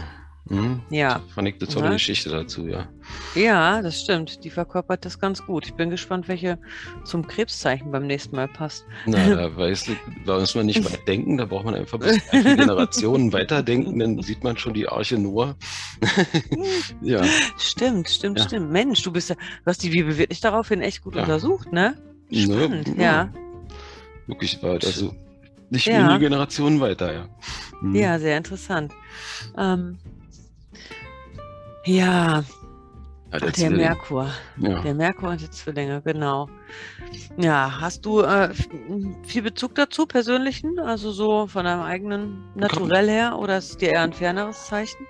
Mhm. 0.50 0.82
Ja. 0.90 1.22
Fand 1.34 1.48
ich 1.48 1.54
eine 1.58 1.68
tolle 1.70 1.86
Ja. 1.86 1.92
Geschichte 1.92 2.28
dazu, 2.28 2.66
ja. 2.66 2.86
Ja, 3.34 3.80
das 3.80 4.00
stimmt. 4.02 4.44
Die 4.44 4.50
verkörpert 4.50 5.04
das 5.06 5.18
ganz 5.18 5.44
gut. 5.46 5.64
Ich 5.66 5.74
bin 5.74 5.88
gespannt, 5.88 6.28
welche 6.28 6.58
zum 7.04 7.26
Krebszeichen 7.26 7.90
beim 7.90 8.06
nächsten 8.06 8.36
Mal 8.36 8.48
passt. 8.48 8.84
Na, 9.06 9.16
da 9.34 9.56
weißt 9.56 9.88
du, 9.88 9.92
da 10.26 10.38
muss 10.38 10.54
man 10.54 10.66
nicht 10.66 10.84
weit 10.84 11.08
denken, 11.08 11.38
da 11.38 11.46
braucht 11.46 11.64
man 11.64 11.74
einfach 11.74 11.98
bis 11.98 12.18
Generationen 12.30 13.32
weiterdenken, 13.32 13.98
dann 13.98 14.20
sieht 14.22 14.44
man 14.44 14.58
schon 14.58 14.74
die 14.74 14.86
Arche 14.86 15.18
Noah. 15.18 15.56
ja, 17.00 17.22
Stimmt, 17.58 18.10
stimmt, 18.10 18.38
Ja. 18.38 18.44
stimmt. 18.44 18.70
Mensch, 18.70 19.02
du 19.02 19.12
bist 19.12 19.30
ja, 19.30 19.36
du 19.36 19.66
hast 19.66 19.82
die 19.82 19.90
Bibel 19.90 20.18
wirklich 20.18 20.40
daraufhin 20.40 20.82
echt 20.82 21.02
gut 21.02 21.14
Ja. 21.14 21.22
untersucht, 21.22 21.72
ne? 21.72 21.94
Ne? 22.30 22.38
Spannend, 22.42 22.88
Ja. 22.98 23.02
ja. 23.02 23.30
wirklich 24.26 24.62
war 24.62 24.72
also 24.72 25.14
nicht 25.70 25.86
Ja. 25.86 26.06
wenige 26.06 26.20
Generationen 26.20 26.80
weiter, 26.80 27.12
ja. 27.14 27.28
Mhm. 27.80 27.94
Ja, 27.94 28.18
sehr 28.18 28.36
interessant. 28.36 28.92
Ähm, 29.56 29.98
ja, 31.85 32.45
Ja, 33.33 33.38
der 33.41 33.50
der. 33.50 33.71
Merkur. 33.71 34.31
Ja. 34.59 34.81
Der 34.83 34.95
Merkur 34.95 35.31
und 35.31 35.41
die 35.41 35.50
Zwillinge, 35.50 36.00
genau. 36.03 36.49
Ja, 37.37 37.81
hast 37.81 38.05
du 38.07 38.21
äh, 38.21 38.50
viel 39.25 39.43
Bezug 39.43 39.75
dazu, 39.75 40.07
persönlichen? 40.07 40.79
Also 40.79 41.11
so 41.11 41.47
von 41.49 41.64
deinem 41.64 41.83
eigenen 41.83 42.45
Naturell 42.55 43.09
her? 43.09 43.37
Oder 43.38 43.59
ist 43.59 43.71
es 43.71 43.76
dir 43.79 43.91
eher 43.93 44.03
ein 44.03 44.12
ferneres 44.12 44.67
Zeichen? 44.67 45.07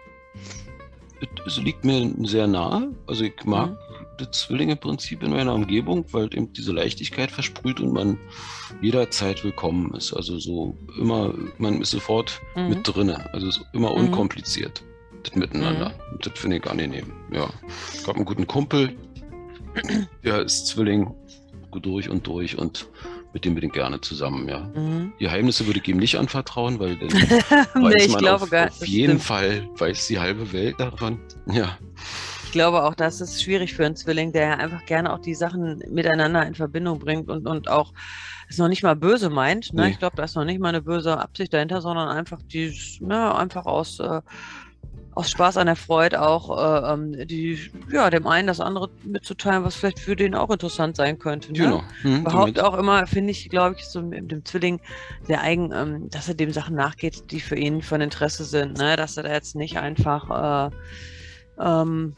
Es 1.46 1.58
liegt 1.58 1.84
mir 1.84 2.12
sehr 2.22 2.46
nahe. 2.46 2.92
Also 3.06 3.24
ich 3.24 3.44
mag 3.44 3.70
Mhm. 3.70 3.76
das 4.18 4.30
Zwillinge-Prinzip 4.32 5.22
in 5.22 5.30
meiner 5.30 5.54
Umgebung, 5.54 6.04
weil 6.12 6.24
eben 6.34 6.52
diese 6.52 6.72
Leichtigkeit 6.72 7.30
versprüht 7.30 7.80
und 7.80 7.92
man 7.92 8.18
jederzeit 8.80 9.42
willkommen 9.44 9.92
ist. 9.94 10.12
Also 10.14 10.38
so 10.38 10.76
immer, 10.98 11.34
man 11.58 11.80
ist 11.82 11.90
sofort 11.90 12.40
Mhm. 12.56 12.68
mit 12.70 12.78
drinne. 12.84 13.32
Also 13.34 13.48
es 13.48 13.56
ist 13.58 13.66
immer 13.72 13.90
Mhm. 13.90 13.96
Das 15.24 15.34
Miteinander. 15.34 15.92
Und 16.12 16.26
das 16.26 16.38
finde 16.38 16.58
ich 16.58 16.66
angenehm. 16.66 17.12
Ja. 17.32 17.48
Ich 17.94 18.06
habe 18.06 18.16
einen 18.16 18.24
guten 18.24 18.46
Kumpel, 18.46 18.96
der 20.22 20.42
ist 20.42 20.68
Zwilling 20.68 21.12
durch 21.82 22.08
und 22.08 22.26
durch 22.26 22.56
und 22.56 22.88
mit 23.32 23.44
dem 23.44 23.56
bin 23.56 23.64
ich 23.64 23.72
gerne 23.72 24.00
zusammen, 24.00 24.48
ja. 24.48 24.60
Mhm. 24.76 25.12
Geheimnisse 25.18 25.66
würde 25.66 25.80
ich 25.80 25.88
ihm 25.88 25.96
nicht 25.96 26.16
anvertrauen, 26.16 26.78
weil 26.78 26.96
dann 26.96 27.08
nee, 27.74 27.94
weiß 27.94 28.08
man 28.10 28.28
auf, 28.28 28.42
auf 28.42 28.86
jeden 28.86 29.18
stimmt. 29.18 29.22
Fall 29.22 29.68
weiß 29.76 30.06
die 30.06 30.20
halbe 30.20 30.52
Welt 30.52 30.78
davon. 30.78 31.18
Ja. 31.46 31.76
Ich 32.44 32.52
glaube 32.52 32.84
auch, 32.84 32.94
das 32.94 33.20
ist 33.20 33.42
schwierig 33.42 33.74
für 33.74 33.84
einen 33.84 33.96
Zwilling, 33.96 34.32
der 34.32 34.60
einfach 34.60 34.86
gerne 34.86 35.12
auch 35.12 35.18
die 35.18 35.34
Sachen 35.34 35.82
miteinander 35.90 36.46
in 36.46 36.54
Verbindung 36.54 37.00
bringt 37.00 37.28
und, 37.28 37.48
und 37.48 37.68
auch 37.68 37.92
es 38.48 38.58
noch 38.58 38.68
nicht 38.68 38.84
mal 38.84 38.94
böse 38.94 39.30
meint. 39.30 39.72
Ne? 39.72 39.82
Nee. 39.82 39.90
Ich 39.90 39.98
glaube, 39.98 40.16
da 40.16 40.22
ist 40.22 40.36
noch 40.36 40.44
nicht 40.44 40.60
mal 40.60 40.68
eine 40.68 40.82
böse 40.82 41.18
Absicht 41.18 41.52
dahinter, 41.52 41.80
sondern 41.80 42.08
einfach 42.08 42.40
die, 42.42 42.72
ja, 43.00 43.34
einfach 43.34 43.66
aus 43.66 43.98
äh, 43.98 44.20
aus 45.14 45.30
Spaß 45.30 45.58
an 45.58 45.66
der 45.66 45.76
Freude 45.76 46.22
auch 46.22 46.58
äh, 46.58 46.92
ähm, 46.92 47.26
die, 47.26 47.70
ja, 47.90 48.10
dem 48.10 48.26
einen 48.26 48.48
das 48.48 48.60
andere 48.60 48.90
mitzuteilen, 49.04 49.64
was 49.64 49.76
vielleicht 49.76 50.00
für 50.00 50.16
den 50.16 50.34
auch 50.34 50.50
interessant 50.50 50.96
sein 50.96 51.18
könnte. 51.18 51.52
Ne? 51.52 51.58
Genau. 51.58 51.84
Mhm, 52.02 52.20
Überhaupt 52.20 52.60
auch 52.60 52.76
immer, 52.76 53.06
finde 53.06 53.30
ich, 53.30 53.48
glaube 53.48 53.76
ich, 53.78 53.84
so 53.84 54.02
mit 54.02 54.30
dem 54.30 54.44
Zwilling 54.44 54.80
sehr 55.22 55.40
eigen, 55.40 55.72
ähm, 55.72 56.10
dass 56.10 56.28
er 56.28 56.34
dem 56.34 56.52
Sachen 56.52 56.74
nachgeht, 56.74 57.30
die 57.30 57.40
für 57.40 57.56
ihn 57.56 57.82
von 57.82 58.00
Interesse 58.00 58.44
sind, 58.44 58.78
ne? 58.78 58.96
dass 58.96 59.16
er 59.16 59.22
da 59.22 59.32
jetzt 59.32 59.54
nicht 59.54 59.78
einfach 59.78 60.70
äh, 60.70 60.74
ähm, 61.60 62.14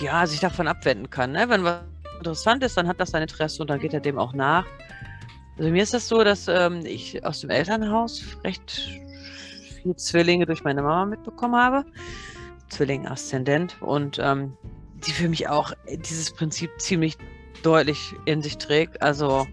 ja, 0.00 0.26
sich 0.26 0.40
davon 0.40 0.66
abwenden 0.66 1.10
kann. 1.10 1.32
Ne? 1.32 1.48
Wenn 1.48 1.62
was 1.62 1.80
interessant 2.18 2.62
ist, 2.64 2.76
dann 2.76 2.88
hat 2.88 3.00
das 3.00 3.10
sein 3.10 3.22
Interesse 3.22 3.62
und 3.62 3.70
dann 3.70 3.80
geht 3.80 3.94
er 3.94 4.00
dem 4.00 4.18
auch 4.18 4.32
nach. 4.32 4.66
Also 5.58 5.70
mir 5.70 5.82
ist 5.82 5.94
das 5.94 6.08
so, 6.08 6.24
dass 6.24 6.48
ähm, 6.48 6.80
ich 6.84 7.24
aus 7.24 7.40
dem 7.40 7.50
Elternhaus 7.50 8.22
recht 8.42 8.90
viele 9.82 9.96
Zwillinge 9.96 10.46
durch 10.46 10.64
meine 10.64 10.82
Mama 10.82 11.06
mitbekommen 11.06 11.56
habe. 11.56 11.84
Zwilling 12.72 13.06
Aszendent 13.06 13.80
und 13.82 14.18
ähm, 14.20 14.56
die 15.06 15.12
für 15.12 15.28
mich 15.28 15.48
auch 15.48 15.72
dieses 15.86 16.32
Prinzip 16.32 16.70
ziemlich 16.78 17.18
deutlich 17.62 18.14
in 18.24 18.42
sich 18.42 18.58
trägt. 18.58 19.02
Also 19.02 19.46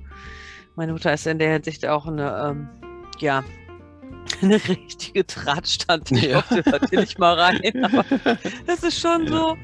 meine 0.75 0.93
Mutter 0.93 1.13
ist 1.13 1.27
in 1.27 1.39
der 1.39 1.51
Hinsicht 1.51 1.85
auch 1.85 2.07
eine, 2.07 2.49
ähm, 2.49 2.69
ja, 3.19 3.43
eine 4.41 4.55
richtige 4.55 5.25
Drahtstand. 5.25 6.11
Ich 6.11 6.23
ja. 6.23 6.37
hoffe, 6.37 6.63
nicht 6.91 7.19
mal 7.19 7.37
rein. 7.37 7.59
Aber 7.83 8.05
es 8.67 8.83
ist 8.83 8.99
schon 8.99 9.25
ja. 9.25 9.31
so. 9.31 9.57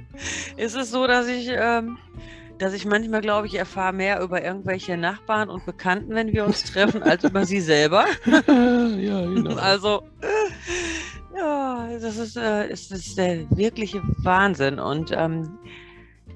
Es 0.58 0.76
ist 0.76 0.92
so, 0.92 1.08
dass 1.08 1.28
ich, 1.28 1.48
ähm, 1.50 1.98
dass 2.58 2.74
ich 2.74 2.86
manchmal, 2.86 3.22
glaube 3.22 3.48
ich, 3.48 3.56
erfahre 3.56 3.94
mehr 3.94 4.22
über 4.22 4.44
irgendwelche 4.44 4.98
Nachbarn 4.98 5.50
und 5.50 5.66
Bekannten, 5.66 6.14
wenn 6.14 6.34
wir 6.34 6.46
uns 6.46 6.64
treffen, 6.64 7.04
als 7.04 7.24
über 7.24 7.46
sie 7.46 7.62
selber. 7.62 8.06
ja, 8.26 8.42
genau. 8.42 9.56
Also 9.56 10.04
ja, 11.38 11.88
das 12.00 12.18
ist, 12.18 12.38
äh, 12.38 12.70
ist, 12.70 12.92
ist 12.92 13.18
der 13.18 13.50
wirkliche 13.52 14.02
Wahnsinn. 14.24 14.80
Und 14.80 15.12
ähm, 15.16 15.58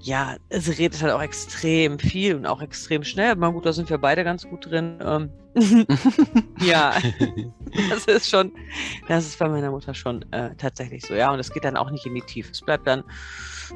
ja, 0.01 0.37
es 0.49 0.69
redet 0.77 1.01
halt 1.01 1.13
auch 1.13 1.21
extrem 1.21 1.99
viel 1.99 2.35
und 2.35 2.45
auch 2.45 2.61
extrem 2.61 3.03
schnell. 3.03 3.31
Aber 3.31 3.51
gut, 3.51 3.65
da 3.65 3.73
sind 3.73 3.89
wir 3.89 3.97
beide 3.97 4.23
ganz 4.23 4.47
gut 4.47 4.65
drin. 4.65 4.99
Ähm, 5.01 5.29
ja, 6.61 6.93
das 7.89 8.05
ist 8.05 8.29
schon, 8.29 8.51
das 9.07 9.25
ist 9.27 9.39
bei 9.39 9.49
meiner 9.49 9.71
Mutter 9.71 9.93
schon 9.93 10.23
äh, 10.31 10.55
tatsächlich 10.55 11.05
so. 11.05 11.13
Ja, 11.13 11.31
und 11.31 11.39
es 11.39 11.51
geht 11.51 11.63
dann 11.63 11.77
auch 11.77 11.91
nicht 11.91 12.05
in 12.05 12.15
die 12.15 12.21
Tiefe. 12.21 12.51
Es 12.51 12.61
bleibt 12.61 12.87
dann, 12.87 13.03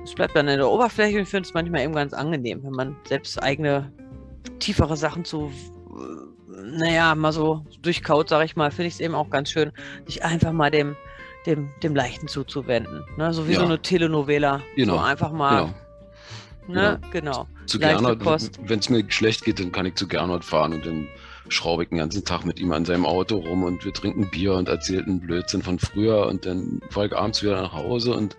es 0.03 0.13
bleibt 0.13 0.35
dann 0.35 0.47
in 0.47 0.57
der 0.57 0.69
Oberfläche 0.69 1.17
und 1.17 1.23
ich 1.23 1.29
finde 1.29 1.47
es 1.47 1.53
manchmal 1.53 1.81
eben 1.81 1.93
ganz 1.93 2.13
angenehm, 2.13 2.63
wenn 2.63 2.71
man 2.71 2.95
selbst 3.07 3.41
eigene 3.41 3.91
tiefere 4.59 4.97
Sachen 4.97 5.25
zu 5.25 5.51
äh, 5.89 6.33
naja, 6.63 7.15
mal 7.15 7.31
so 7.31 7.65
durchkaut, 7.81 8.29
sage 8.29 8.45
ich 8.45 8.55
mal, 8.55 8.71
finde 8.71 8.87
ich 8.87 8.95
es 8.95 8.99
eben 8.99 9.15
auch 9.15 9.29
ganz 9.29 9.49
schön, 9.49 9.71
sich 10.05 10.23
einfach 10.23 10.51
mal 10.51 10.71
dem 10.71 10.95
dem, 11.45 11.69
dem 11.81 11.95
Leichten 11.95 12.27
zuzuwenden. 12.27 13.03
Ne? 13.17 13.33
So 13.33 13.47
wie 13.47 13.53
ja. 13.53 13.59
so 13.59 13.65
eine 13.65 13.81
Telenovela. 13.81 14.61
Genau. 14.75 14.97
So 14.97 14.99
einfach 14.99 15.31
mal. 15.31 15.73
Genau. 16.67 16.81
Ne? 16.81 16.99
genau. 17.11 17.47
Zu 17.65 17.79
Gernot, 17.79 18.19
wenn 18.65 18.79
es 18.79 18.89
mir 18.89 19.03
schlecht 19.09 19.43
geht, 19.43 19.59
dann 19.59 19.71
kann 19.71 19.85
ich 19.85 19.95
zu 19.95 20.07
Gernot 20.07 20.45
fahren 20.45 20.73
und 20.73 20.85
dann 20.85 21.07
schraube 21.49 21.83
ich 21.83 21.89
den 21.89 21.97
ganzen 21.97 22.23
Tag 22.23 22.45
mit 22.45 22.59
ihm 22.59 22.71
an 22.71 22.85
seinem 22.85 23.05
Auto 23.05 23.37
rum 23.37 23.63
und 23.63 23.83
wir 23.83 23.93
trinken 23.93 24.29
Bier 24.29 24.53
und 24.53 24.69
erzählten 24.69 25.19
Blödsinn 25.19 25.61
von 25.61 25.77
früher 25.77 26.27
und 26.27 26.45
dann 26.45 26.81
fahre 26.89 27.07
ich 27.07 27.15
abends 27.15 27.43
wieder 27.43 27.61
nach 27.61 27.73
Hause 27.73 28.13
und 28.13 28.37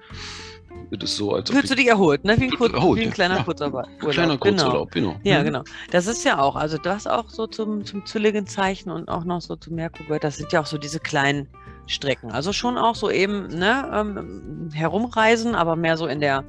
das 0.91 1.11
ist 1.11 1.17
so, 1.17 1.35
als 1.35 1.51
Fühlst 1.51 1.71
du 1.71 1.77
dich 1.77 1.87
erholt, 1.87 2.25
ne? 2.25 2.39
Wie 2.39 2.45
ein, 2.45 2.51
Kur 2.51 2.73
erholt, 2.73 3.01
wie 3.01 3.05
ein 3.05 3.11
kleiner 3.11 3.39
ja. 3.39 3.43
Kurzurlaub. 3.43 3.87
Ein 3.87 4.11
kleiner 4.11 4.39
Kurzurlaub, 4.39 4.91
genau. 4.91 5.13
genau. 5.13 5.21
Ja, 5.25 5.41
mhm. 5.41 5.45
genau. 5.45 5.65
Das 5.91 6.07
ist 6.07 6.25
ja 6.25 6.39
auch, 6.39 6.57
also 6.57 6.79
das 6.79 7.07
auch 7.07 7.31
so 7.31 7.47
zum, 7.47 7.85
zum 7.85 8.05
Zwillingenzeichen 8.07 8.93
und 8.93 9.09
auch 9.09 9.25
noch 9.25 9.41
so 9.41 9.57
zum 9.57 9.75
Merkur 9.75 10.07
gehört, 10.07 10.25
das 10.25 10.37
sind 10.37 10.53
ja 10.53 10.61
auch 10.61 10.67
so 10.67 10.79
diese 10.79 11.01
kleinen 11.01 11.49
Strecken. 11.87 12.31
Also 12.31 12.53
schon 12.53 12.79
auch 12.79 12.95
so 12.95 13.11
eben 13.11 13.49
ne, 13.49 13.91
ähm, 13.93 14.71
herumreisen, 14.73 15.55
aber 15.55 15.77
mehr 15.77 15.97
so 15.97 16.07
in 16.07 16.21
der, 16.21 16.45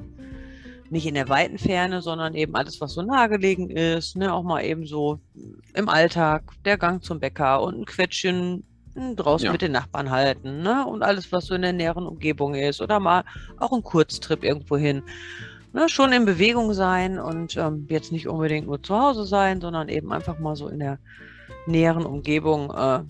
nicht 0.90 1.06
in 1.06 1.14
der 1.14 1.28
weiten 1.28 1.58
Ferne, 1.58 2.00
sondern 2.02 2.34
eben 2.34 2.54
alles, 2.54 2.80
was 2.80 2.94
so 2.94 3.02
nahegelegen 3.02 3.70
ist. 3.70 4.16
Ne, 4.16 4.32
auch 4.32 4.42
mal 4.42 4.64
eben 4.64 4.86
so 4.86 5.20
im 5.74 5.88
Alltag, 5.88 6.44
der 6.64 6.78
Gang 6.78 7.02
zum 7.02 7.20
Bäcker 7.20 7.62
und 7.62 7.80
ein 7.80 7.84
Quetschen 7.84 8.64
hm, 8.94 9.16
draußen 9.16 9.46
ja. 9.46 9.52
mit 9.52 9.62
den 9.62 9.72
Nachbarn 9.72 10.10
halten. 10.10 10.62
Ne, 10.62 10.86
und 10.86 11.02
alles, 11.02 11.30
was 11.32 11.46
so 11.46 11.54
in 11.54 11.62
der 11.62 11.72
näheren 11.72 12.06
Umgebung 12.06 12.54
ist. 12.54 12.80
Oder 12.80 13.00
mal 13.00 13.24
auch 13.58 13.72
ein 13.72 13.82
Kurztrip 13.82 14.42
irgendwo 14.42 14.76
hin. 14.76 15.02
Ne, 15.72 15.88
schon 15.90 16.12
in 16.12 16.24
Bewegung 16.24 16.72
sein 16.72 17.18
und 17.18 17.56
ähm, 17.58 17.86
jetzt 17.90 18.10
nicht 18.10 18.26
unbedingt 18.28 18.66
nur 18.66 18.82
zu 18.82 18.98
Hause 18.98 19.26
sein, 19.26 19.60
sondern 19.60 19.90
eben 19.90 20.12
einfach 20.12 20.38
mal 20.38 20.56
so 20.56 20.68
in 20.68 20.78
der 20.78 20.98
näheren 21.66 22.06
Umgebung, 22.06 22.70
äh, 22.70 23.02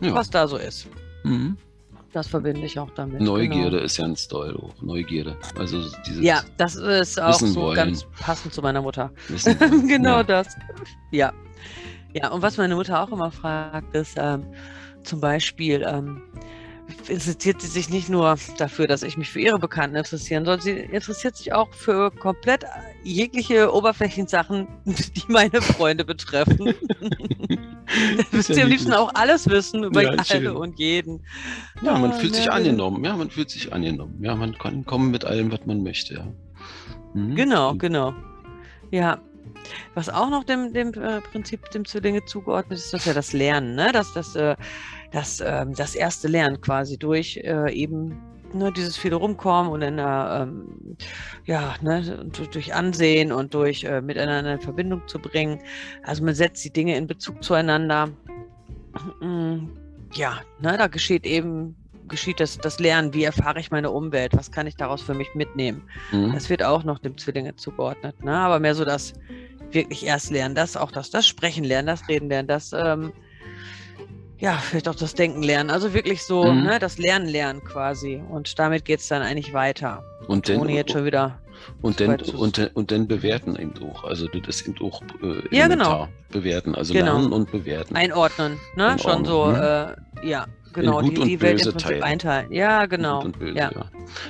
ja. 0.00 0.14
was 0.14 0.30
da 0.30 0.48
so 0.48 0.56
ist. 0.56 0.86
Mhm. 1.24 1.56
Das 2.12 2.26
verbinde 2.26 2.62
ich 2.62 2.78
auch 2.78 2.90
damit. 2.90 3.20
Neugierde 3.20 3.70
genau. 3.70 3.84
ist 3.84 3.98
ganz 3.98 4.26
toll 4.26 4.56
auch. 4.56 4.82
Neugierde. 4.82 5.36
Also 5.56 5.84
dieses 6.04 6.22
ja, 6.22 6.42
das 6.56 6.74
ist 6.74 7.20
auch 7.20 7.38
so 7.38 7.54
wollen. 7.54 7.76
ganz 7.76 8.04
passend 8.18 8.52
zu 8.52 8.62
meiner 8.62 8.82
Mutter. 8.82 9.12
genau 9.86 10.16
ja. 10.16 10.22
das. 10.24 10.56
Ja. 11.12 11.32
Ja, 12.12 12.30
und 12.30 12.42
was 12.42 12.56
meine 12.56 12.74
Mutter 12.74 13.00
auch 13.00 13.12
immer 13.12 13.30
fragt, 13.30 13.94
ist 13.94 14.16
ähm, 14.16 14.44
zum 15.04 15.20
Beispiel, 15.20 15.84
ähm, 15.86 16.22
interessiert 17.06 17.60
sie 17.62 17.68
sich 17.68 17.88
nicht 17.88 18.08
nur 18.08 18.36
dafür, 18.58 18.88
dass 18.88 19.04
ich 19.04 19.16
mich 19.16 19.30
für 19.30 19.40
ihre 19.40 19.60
Bekannten 19.60 19.96
interessieren 19.96 20.44
soll, 20.44 20.60
sie 20.60 20.72
interessiert 20.72 21.36
sich 21.36 21.52
auch 21.52 21.72
für 21.72 22.10
komplett 22.10 22.64
jegliche 23.04 23.72
Oberflächensachen, 23.72 24.66
die 24.84 25.24
meine 25.28 25.62
Freunde 25.62 26.04
betreffen. 26.04 26.74
da 28.16 28.24
müsst 28.32 28.50
ihr 28.50 28.62
am 28.62 28.68
liebsten 28.68 28.92
auch 28.92 29.10
alles 29.14 29.48
wissen 29.48 29.84
über 29.84 30.02
ja, 30.02 30.10
alle 30.10 30.24
schön. 30.24 30.48
und 30.48 30.78
jeden. 30.78 31.24
Ja, 31.82 31.98
man 31.98 32.12
oh, 32.12 32.14
fühlt 32.14 32.34
sich 32.34 32.50
angenommen. 32.50 33.04
Ja, 33.04 33.16
man 33.16 33.30
fühlt 33.30 33.50
sich 33.50 33.72
angenommen. 33.72 34.18
Ja, 34.22 34.34
man 34.34 34.56
kann 34.56 34.84
kommen 34.84 35.10
mit 35.10 35.24
allem, 35.24 35.50
was 35.52 35.66
man 35.66 35.82
möchte. 35.82 36.14
Ja. 36.14 36.26
Mhm. 37.14 37.34
Genau, 37.34 37.74
genau. 37.74 38.14
Ja, 38.90 39.20
was 39.94 40.08
auch 40.08 40.30
noch 40.30 40.44
dem, 40.44 40.72
dem 40.72 40.92
äh, 40.94 41.20
Prinzip 41.20 41.70
dem 41.70 41.84
Zwillinge 41.84 42.24
zugeordnet 42.24 42.78
ist, 42.78 42.92
dass 42.92 43.04
ja 43.04 43.14
das 43.14 43.32
Lernen, 43.32 43.74
ne? 43.74 43.90
dass 43.92 44.12
das, 44.12 44.34
äh, 44.36 44.56
das, 45.12 45.40
äh, 45.40 45.66
das 45.76 45.94
erste 45.94 46.28
Lernen 46.28 46.60
quasi 46.60 46.98
durch 46.98 47.36
äh, 47.38 47.72
eben 47.72 48.20
ne, 48.54 48.72
dieses 48.72 48.96
viele 48.96 49.16
rumkommen 49.16 49.70
und 49.70 49.82
in 49.82 49.96
der, 49.96 50.40
ähm, 50.42 50.96
ja, 51.44 51.74
ne, 51.80 52.28
durch 52.52 52.74
Ansehen 52.74 53.32
und 53.32 53.54
durch 53.54 53.84
äh, 53.84 54.00
miteinander 54.00 54.54
in 54.54 54.60
Verbindung 54.60 55.02
zu 55.06 55.18
bringen. 55.18 55.60
Also 56.02 56.24
man 56.24 56.34
setzt 56.34 56.64
die 56.64 56.72
Dinge 56.72 56.96
in 56.96 57.06
Bezug 57.06 57.42
zueinander. 57.42 58.08
Mm, 59.20 59.68
ja, 60.12 60.40
ne, 60.60 60.76
da 60.76 60.86
geschieht 60.86 61.26
eben 61.26 61.76
geschieht 62.10 62.40
das, 62.40 62.58
das 62.58 62.78
Lernen, 62.78 63.14
wie 63.14 63.24
erfahre 63.24 63.60
ich 63.60 63.70
meine 63.70 63.90
Umwelt, 63.90 64.36
was 64.36 64.50
kann 64.50 64.66
ich 64.66 64.76
daraus 64.76 65.00
für 65.00 65.14
mich 65.14 65.32
mitnehmen. 65.34 65.82
Mhm. 66.10 66.32
Das 66.32 66.50
wird 66.50 66.62
auch 66.62 66.84
noch 66.84 66.98
dem 66.98 67.16
Zwillinge 67.16 67.56
zugeordnet, 67.56 68.22
ne? 68.22 68.36
aber 68.36 68.58
mehr 68.58 68.74
so 68.74 68.84
das 68.84 69.14
wirklich 69.70 70.04
erst 70.04 70.30
lernen, 70.30 70.54
das 70.54 70.76
auch 70.76 70.90
das, 70.90 71.10
das 71.10 71.26
Sprechen 71.26 71.64
lernen, 71.64 71.86
das 71.86 72.08
Reden 72.08 72.28
lernen, 72.28 72.48
das 72.48 72.72
ähm, 72.72 73.12
ja, 74.40 74.54
vielleicht 74.54 74.88
auch 74.88 74.94
das 74.94 75.14
Denken 75.14 75.42
lernen. 75.42 75.70
Also 75.70 75.92
wirklich 75.94 76.24
so, 76.24 76.44
mhm. 76.44 76.62
ne, 76.62 76.78
das 76.78 76.98
Lernen 76.98 77.28
lernen 77.28 77.62
quasi. 77.62 78.22
Und 78.28 78.58
damit 78.58 78.84
geht 78.84 79.00
es 79.00 79.08
dann 79.08 79.22
eigentlich 79.22 79.52
weiter. 79.52 80.02
Und 80.26 80.48
dann, 80.48 80.60
Ohne 80.60 80.72
jetzt 80.72 80.92
schon 80.92 81.04
wieder. 81.04 81.38
Und 81.82 82.00
dann, 82.00 82.18
und, 82.20 82.70
und 82.74 82.90
dann 82.90 83.06
bewerten 83.06 83.56
eben 83.56 83.74
auch. 83.82 84.04
Also 84.04 84.26
das 84.28 84.66
eben 84.66 84.80
auch 84.80 85.02
äh, 85.22 85.56
ja, 85.56 85.68
genau. 85.68 86.08
bewerten. 86.30 86.74
Also 86.74 86.94
genau. 86.94 87.18
lernen 87.18 87.32
und 87.32 87.52
bewerten. 87.52 87.94
Einordnen, 87.94 88.58
ne? 88.76 88.96
Schon 88.98 89.26
so, 89.26 89.46
mhm. 89.46 89.56
äh, 89.56 90.26
ja, 90.26 90.46
genau. 90.72 91.02
Die, 91.02 91.14
die 91.14 91.40
Welt 91.42 91.64
im 91.66 91.72
Prinzip 91.72 92.02
einteilen. 92.02 92.50
Ja, 92.50 92.86
genau. 92.86 93.22
und 93.22 93.38
böse, 93.38 93.58
ja. 93.58 93.70
ja. 93.74 93.84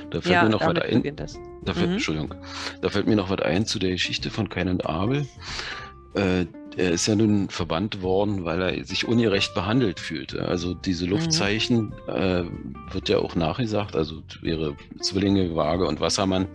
Da 0.09 0.21
fällt 0.21 0.33
ja, 0.33 0.43
mir 0.43 0.49
noch 0.49 0.61
was 0.61 0.81
ein. 0.81 1.15
Da 1.63 1.73
fällt, 1.73 1.87
mhm. 1.87 1.93
Entschuldigung. 1.93 2.35
Da 2.81 2.89
fällt 2.89 3.07
mir 3.07 3.15
noch 3.15 3.29
was 3.29 3.39
ein 3.41 3.65
zu 3.65 3.79
der 3.79 3.91
Geschichte 3.91 4.29
von 4.29 4.49
Kain 4.49 4.67
und 4.67 4.85
Abel. 4.85 5.25
Äh, 6.13 6.45
er 6.77 6.91
ist 6.91 7.07
ja 7.07 7.15
nun 7.15 7.49
verbannt 7.49 8.01
worden, 8.01 8.45
weil 8.45 8.61
er 8.61 8.85
sich 8.85 9.07
ungerecht 9.07 9.53
behandelt 9.53 9.99
fühlte. 9.99 10.47
Also 10.47 10.73
diese 10.73 11.05
mhm. 11.05 11.11
Luftzeichen 11.11 11.93
mhm. 12.07 12.13
äh, 12.13 12.43
wird 12.93 13.09
ja 13.09 13.17
auch 13.17 13.35
nachgesagt, 13.35 13.95
also 13.95 14.23
ihre 14.41 14.75
Zwillinge, 15.01 15.55
Waage 15.55 15.85
und 15.85 15.99
Wassermann, 15.99 16.47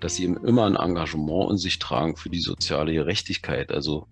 dass 0.00 0.16
sie 0.16 0.24
immer 0.24 0.66
ein 0.66 0.76
Engagement 0.76 1.52
in 1.52 1.58
sich 1.58 1.78
tragen 1.78 2.16
für 2.16 2.30
die 2.30 2.40
soziale 2.40 2.92
Gerechtigkeit. 2.92 3.72
Also 3.72 4.08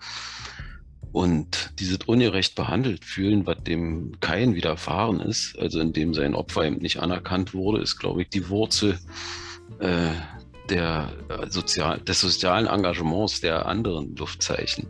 und 1.11 1.73
dieses 1.79 1.99
ungerecht 2.07 2.55
behandelt 2.55 3.05
fühlen, 3.05 3.47
was 3.47 3.63
dem 3.65 4.21
Kain 4.21 4.55
widerfahren 4.55 5.21
ist, 5.21 5.59
also 5.59 5.81
indem 5.81 6.13
sein 6.15 6.35
Opfer 6.35 6.65
eben 6.65 6.77
nicht 6.77 7.01
anerkannt 7.01 7.55
wurde, 7.55 7.81
ist, 7.81 7.99
glaube 7.99 8.23
ich, 8.23 8.29
die 8.29 8.49
Wurzel 8.51 8.99
äh, 9.81 10.11
der, 10.71 11.13
äh, 11.29 11.49
sozial, 11.49 12.01
des 12.01 12.21
sozialen 12.21 12.67
Engagements 12.67 13.41
der 13.41 13.67
anderen 13.67 14.15
Luftzeichen. 14.17 14.87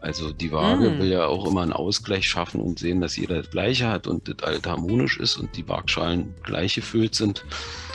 Also 0.00 0.32
die 0.32 0.52
Waage 0.52 0.90
mm. 0.90 0.98
will 1.00 1.08
ja 1.08 1.26
auch 1.26 1.46
immer 1.46 1.62
einen 1.62 1.72
Ausgleich 1.72 2.28
schaffen 2.28 2.60
und 2.60 2.78
sehen, 2.78 3.00
dass 3.00 3.16
jeder 3.16 3.42
das 3.42 3.50
Gleiche 3.50 3.88
hat 3.88 4.06
und 4.06 4.28
das 4.28 4.46
alles 4.46 4.62
harmonisch 4.64 5.18
ist 5.18 5.36
und 5.36 5.56
die 5.56 5.66
Waagschalen 5.68 6.34
gleich 6.42 6.74
gefüllt 6.74 7.14
sind. 7.14 7.44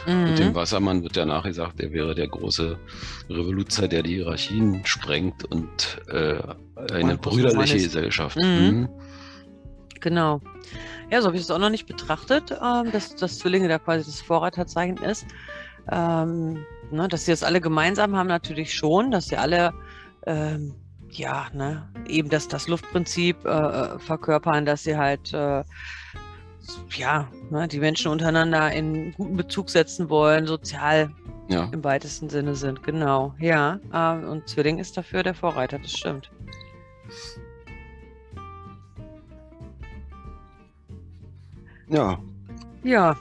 Mm. 0.05 0.25
Und 0.25 0.39
dem 0.39 0.50
mhm. 0.50 0.55
Wassermann 0.55 1.03
wird 1.03 1.15
ja 1.15 1.25
nachgesagt, 1.25 1.79
er 1.79 1.91
wäre 1.93 2.15
der 2.15 2.27
große 2.27 2.77
Revoluzer, 3.29 3.88
der 3.88 4.03
die 4.03 4.15
Hierarchien 4.15 4.81
sprengt 4.84 5.46
und 5.46 6.01
äh, 6.10 6.41
eine 6.91 7.13
und 7.13 7.22
brüderliche 7.22 7.77
Gesellschaft. 7.77 8.36
Mm. 8.36 8.41
Mhm. 8.41 8.89
Genau. 10.01 10.41
Ja, 11.12 11.22
so 11.22 11.27
habe 11.27 11.38
ich 11.38 11.43
es 11.43 11.51
auch 11.51 11.60
noch 11.60 11.70
nicht 11.70 11.86
betrachtet, 11.86 12.51
ähm, 12.51 12.91
dass, 12.91 13.15
dass 13.15 13.38
Zwillinge 13.38 13.67
da 13.67 13.79
quasi 13.79 14.05
das 14.05 14.22
Vorreiterzeichen 14.22 14.98
ist. 14.98 15.25
Ähm, 15.89 16.65
ne, 16.91 17.07
dass 17.07 17.25
sie 17.25 17.31
das 17.31 17.43
alle 17.43 17.61
gemeinsam 17.61 18.15
haben, 18.15 18.27
natürlich 18.27 18.73
schon, 18.73 19.11
dass 19.11 19.27
sie 19.27 19.38
alle 19.38 19.73
ähm, 20.25 20.75
ja, 21.09 21.47
ne, 21.53 21.88
eben 22.07 22.29
das, 22.29 22.47
das 22.47 22.67
Luftprinzip 22.67 23.45
äh, 23.45 23.50
äh, 23.50 24.00
verkörpern, 24.00 24.65
dass 24.65 24.83
sie 24.83 24.97
halt 24.97 25.33
äh, 25.33 25.63
ja, 26.95 27.27
ne, 27.50 27.67
die 27.67 27.79
Menschen 27.79 28.11
untereinander 28.11 28.71
in 28.71 29.13
guten 29.13 29.35
Bezug 29.35 29.69
setzen 29.69 30.09
wollen, 30.09 30.47
sozial 30.47 31.11
ja. 31.50 31.67
im 31.71 31.83
weitesten 31.83 32.29
Sinne 32.29 32.55
sind. 32.55 32.83
Genau, 32.83 33.33
ja. 33.39 33.79
Äh, 33.91 34.25
und 34.25 34.47
Zwilling 34.47 34.79
ist 34.79 34.95
dafür 34.97 35.23
der 35.23 35.33
Vorreiter, 35.33 35.79
das 35.79 35.91
stimmt. 35.91 36.31
Ja. 41.89 42.17
Ja. 42.83 43.17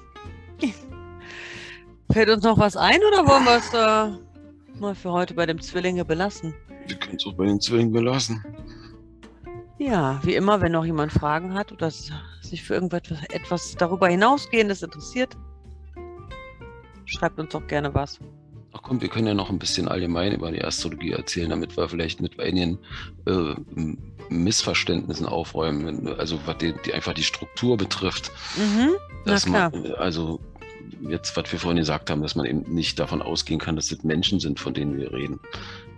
Fällt 2.13 2.29
uns 2.29 2.43
noch 2.43 2.59
was 2.59 2.77
ein 2.77 2.99
oder 3.07 3.27
wollen 3.27 3.45
wir 3.45 3.57
es 3.57 3.73
äh, 3.73 4.81
mal 4.81 4.95
für 4.95 5.13
heute 5.13 5.35
bei 5.35 5.47
dem 5.47 5.61
Zwillinge 5.61 6.05
belassen? 6.05 6.55
Wir 6.87 6.97
können 6.97 7.17
es 7.17 7.27
auch 7.27 7.35
bei 7.35 7.47
den 7.47 7.61
Zwillingen 7.61 7.93
belassen. 7.93 8.45
Ja, 9.79 10.21
wie 10.25 10.35
immer, 10.35 10.61
wenn 10.61 10.73
noch 10.73 10.85
jemand 10.85 11.13
Fragen 11.13 11.55
hat 11.55 11.73
oder 11.73 11.91
sich 11.91 12.63
für 12.63 12.75
irgendetwas 12.75 13.19
etwas 13.31 13.75
darüber 13.77 14.09
hinausgehendes 14.09 14.83
interessiert, 14.83 15.37
schreibt 17.05 17.39
uns 17.39 17.53
doch 17.53 17.67
gerne 17.67 17.95
was. 17.95 18.19
Ach 18.73 18.83
komm, 18.83 19.01
wir 19.01 19.09
können 19.09 19.27
ja 19.27 19.35
noch 19.35 19.51
ein 19.51 19.59
bisschen 19.59 19.89
allgemein 19.89 20.33
über 20.33 20.51
die 20.51 20.63
Astrologie 20.63 21.13
erzählen, 21.13 21.51
damit 21.51 21.77
wir 21.77 21.89
vielleicht 21.89 22.21
mit 22.21 22.39
einigen 22.39 22.79
äh, 23.27 23.55
Missverständnissen 24.29 25.27
aufräumen, 25.27 26.09
also 26.19 26.39
was 26.47 26.59
die, 26.59 26.75
die, 26.85 26.93
einfach 26.93 27.15
die 27.15 27.23
Struktur 27.23 27.77
betrifft. 27.77 28.31
Mhm. 28.57 28.91
Dass 29.25 29.47
man, 29.47 29.93
also 29.95 30.41
jetzt, 31.09 31.37
was 31.37 31.51
wir 31.53 31.59
vorhin 31.59 31.79
gesagt 31.79 32.11
haben, 32.11 32.23
dass 32.23 32.35
man 32.35 32.47
eben 32.47 32.63
nicht 32.73 32.99
davon 32.99 33.23
ausgehen 33.23 33.61
kann, 33.61 33.77
dass 33.77 33.91
es 33.91 34.03
Menschen 34.05 34.41
sind, 34.41 34.61
von 34.61 34.75
denen 34.75 34.97
wir 34.97 35.13
reden, 35.13 35.41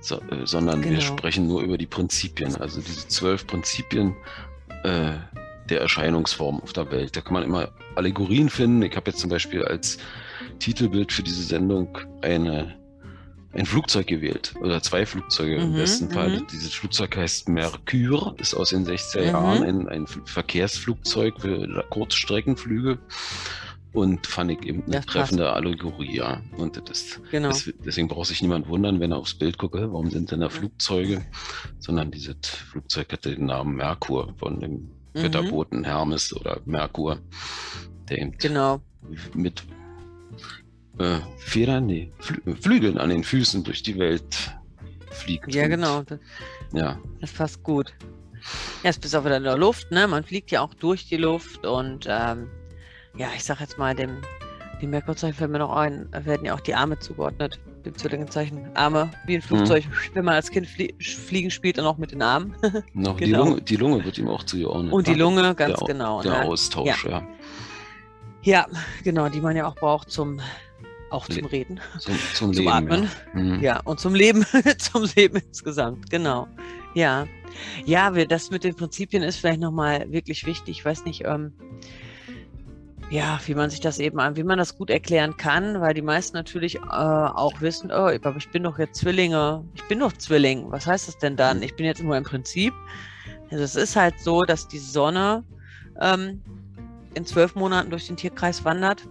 so, 0.01 0.17
äh, 0.17 0.45
sondern 0.45 0.83
genau. 0.83 0.95
wir 0.95 1.01
sprechen 1.01 1.47
nur 1.47 1.63
über 1.63 1.79
die 1.79 1.87
Prinzipien, 1.87 2.57
also 2.57 2.81
diese 2.81 3.09
zwölf 3.09 3.47
Prinzipien 3.47 4.15
äh, 4.85 5.13
der 5.69 5.81
Erscheinungsform 5.81 6.61
auf 6.61 6.73
der 6.73 6.91
Welt. 6.91 7.17
Da 7.17 7.21
kann 7.21 7.35
man 7.35 7.45
immer 7.45 7.71
Allegorien 7.95 8.49
finden. 8.49 8.83
Ich 8.83 8.97
habe 8.97 9.11
jetzt 9.11 9.21
zum 9.21 9.31
Beispiel 9.31 9.65
als 9.65 9.99
Titelbild 10.59 11.13
für 11.13 11.23
diese 11.23 11.43
Sendung 11.43 11.99
eine 12.21 12.77
ein 13.55 13.67
Flugzeug 13.67 14.07
gewählt 14.07 14.55
oder 14.61 14.83
zwei 14.83 15.05
Flugzeuge 15.05 15.57
mhm, 15.57 15.63
im 15.63 15.75
besten 15.75 16.11
Fall. 16.11 16.41
Mhm. 16.41 16.47
Dieses 16.51 16.73
Flugzeug 16.73 17.17
heißt 17.17 17.49
Mercure, 17.49 18.35
ist 18.39 18.55
aus 18.55 18.71
den 18.71 18.87
60er 18.87 19.21
mhm. 19.21 19.27
Jahren 19.27 19.63
ein, 19.63 19.89
ein 19.89 20.07
Verkehrsflugzeug 20.07 21.41
für 21.41 21.85
Kurzstreckenflüge 21.91 22.99
und 23.93 24.27
fand 24.27 24.51
ich 24.51 24.65
eben 24.65 24.85
eine 24.85 25.05
treffende 25.05 25.45
passt. 25.45 25.57
Allegorie, 25.57 26.17
ja. 26.17 26.43
Und 26.57 26.81
das, 26.89 27.21
genau. 27.31 27.49
das, 27.49 27.71
deswegen 27.85 28.09
braucht 28.09 28.29
sich 28.29 28.41
niemand 28.41 28.69
wundern, 28.69 29.01
wenn 29.01 29.13
er 29.13 29.19
aufs 29.19 29.35
Bild 29.35 29.59
guckt, 29.59 29.75
warum 29.75 30.11
sind 30.11 30.31
denn 30.31 30.41
da 30.41 30.49
Flugzeuge? 30.49 31.25
Sondern 31.79 32.11
dieses 32.11 32.37
Flugzeug 32.43 33.13
hatte 33.13 33.35
den 33.35 33.47
Namen 33.47 33.77
Merkur 33.77 34.35
von 34.39 34.61
dem 34.61 34.73
mhm. 34.73 34.89
Wetterboten 35.23 35.85
Hermes 35.85 36.35
oder 36.35 36.61
Merkur, 36.65 37.19
der 38.09 38.19
eben 38.19 38.33
genau. 38.39 38.81
mit 39.35 39.63
äh, 40.99 41.19
Federn, 41.37 41.87
nee, 41.87 42.13
Flü 42.19 42.57
Flügeln 42.57 42.99
an 42.99 43.11
den 43.11 43.25
Füßen 43.25 43.63
durch 43.65 43.83
die 43.83 43.99
Welt 43.99 44.55
fliegt. 45.11 45.55
Ja, 45.55 45.69
genau. 45.69 46.03
Das, 46.03 46.19
ja. 46.73 46.99
Das 47.21 47.33
passt 47.33 47.63
gut. 47.63 47.93
Ja, 48.83 48.91
es 48.91 48.97
ist 48.99 49.15
auch 49.15 49.25
wieder 49.25 49.37
in 49.37 49.45
der 49.45 49.57
Luft, 49.57 49.91
ne? 49.91 50.09
Man 50.09 50.25
fliegt 50.25 50.51
ja 50.51 50.63
auch 50.63 50.75
durch 50.75 51.07
die 51.07 51.17
Luft 51.17 51.65
und 51.65 52.07
ähm, 52.09 52.49
ja, 53.17 53.29
ich 53.37 53.45
sag 53.45 53.61
jetzt 53.61 53.79
mal, 53.79 53.95
dem, 53.95 54.19
dem 54.81 54.91
Merkurzeichen 54.91 55.35
fällt 55.37 55.51
mir 55.51 55.59
noch 55.59 55.75
ein, 55.75 56.09
werden 56.13 56.47
ja 56.47 56.55
auch 56.55 56.61
die 56.61 56.75
Arme 56.75 56.99
zugeordnet, 56.99 57.61
dem 57.85 57.97
Zwillingenzeichen. 57.97 58.75
Arme, 58.75 59.11
wie 59.27 59.37
ein 59.37 59.43
Flugzeug, 59.43 59.85
mhm. 59.87 60.15
wenn 60.15 60.25
man 60.25 60.35
als 60.35 60.51
Kind 60.51 60.67
flie 60.67 60.95
Fliegen 61.01 61.51
spielt, 61.51 61.79
dann 61.79 61.87
auch 61.87 61.99
mit 61.99 62.13
den 62.13 62.23
Armen. 62.23 62.55
Noch 62.95 63.17
genau. 63.17 63.19
die, 63.19 63.33
Lunge, 63.51 63.63
die 63.63 63.77
Lunge 63.77 64.05
wird 64.05 64.19
ihm 64.19 64.29
auch 64.29 64.45
zugeordnet. 64.45 64.93
Und 64.93 65.07
die 65.07 65.15
Lunge, 65.15 65.55
ganz 65.55 65.79
der, 65.79 65.87
genau. 65.89 66.23
Der 66.23 66.33
ne? 66.33 66.43
Austausch, 66.43 67.05
ja. 67.05 67.11
ja. 67.11 67.29
Ja, 68.45 68.67
genau, 69.05 69.29
die 69.29 69.41
man 69.41 69.55
ja 69.55 69.69
auch 69.69 69.77
braucht 69.77 70.11
zum 70.11 70.41
auch 71.11 71.29
zum 71.29 71.45
Reden. 71.45 71.79
Zum, 71.99 72.15
zum, 72.35 72.35
zum 72.35 72.53
Leben, 72.53 72.69
Atmen. 72.69 73.11
Ja. 73.35 73.41
Mhm. 73.41 73.63
ja. 73.63 73.81
und 73.85 74.01
zum 74.01 74.15
Leben, 74.15 74.45
zum 74.79 75.07
Leben 75.15 75.43
insgesamt, 75.47 76.11
genau. 76.11 76.49
Ja. 76.95 77.27
Ja, 77.85 78.15
wir, 78.15 78.27
das 78.27 78.51
mit 78.51 78.65
den 78.65 78.75
Prinzipien 78.75 79.23
ist 79.23 79.37
vielleicht 79.37 79.61
nochmal 79.61 80.11
wirklich 80.11 80.47
wichtig. 80.47 80.79
Ich 80.79 80.85
weiß 80.85 81.05
nicht, 81.05 81.25
ähm, 81.27 81.53
ja, 83.13 83.39
wie 83.45 83.55
man 83.55 83.69
sich 83.69 83.81
das 83.81 83.99
eben 83.99 84.19
an, 84.21 84.37
wie 84.37 84.43
man 84.43 84.57
das 84.57 84.79
gut 84.79 84.89
erklären 84.89 85.37
kann, 85.37 85.83
weil 85.83 85.93
die 85.93 86.01
meisten 86.01 86.35
natürlich 86.35 86.77
äh, 86.77 86.81
auch 86.81 87.61
wissen, 87.61 87.91
oh, 87.93 88.09
aber 88.09 88.37
ich 88.39 88.49
bin 88.49 88.63
doch 88.63 88.79
jetzt 88.79 89.01
Zwillinge, 89.01 89.63
ich 89.75 89.87
bin 89.87 89.99
doch 89.99 90.15
Zwilling. 90.15 90.71
Was 90.73 90.87
heißt 90.87 91.09
das 91.09 91.19
denn 91.19 91.37
dann? 91.37 91.63
Ich 91.63 91.77
bin 91.77 91.85
jetzt 91.85 92.03
nur 92.03 92.17
im 92.17 92.25
Prinzip. 92.25 92.73
Also 93.51 93.65
es 93.65 93.77
ist 93.77 93.97
halt 93.97 94.19
so, 94.19 94.45
dass 94.45 94.67
die 94.67 94.79
Sonne 94.79 95.45
ähm, 96.01 96.41
in 97.13 97.27
zwölf 97.27 97.55
Monaten 97.55 97.91
durch 97.91 98.07
den 98.07 98.17
Tierkreis 98.17 98.65
wandert 98.65 99.07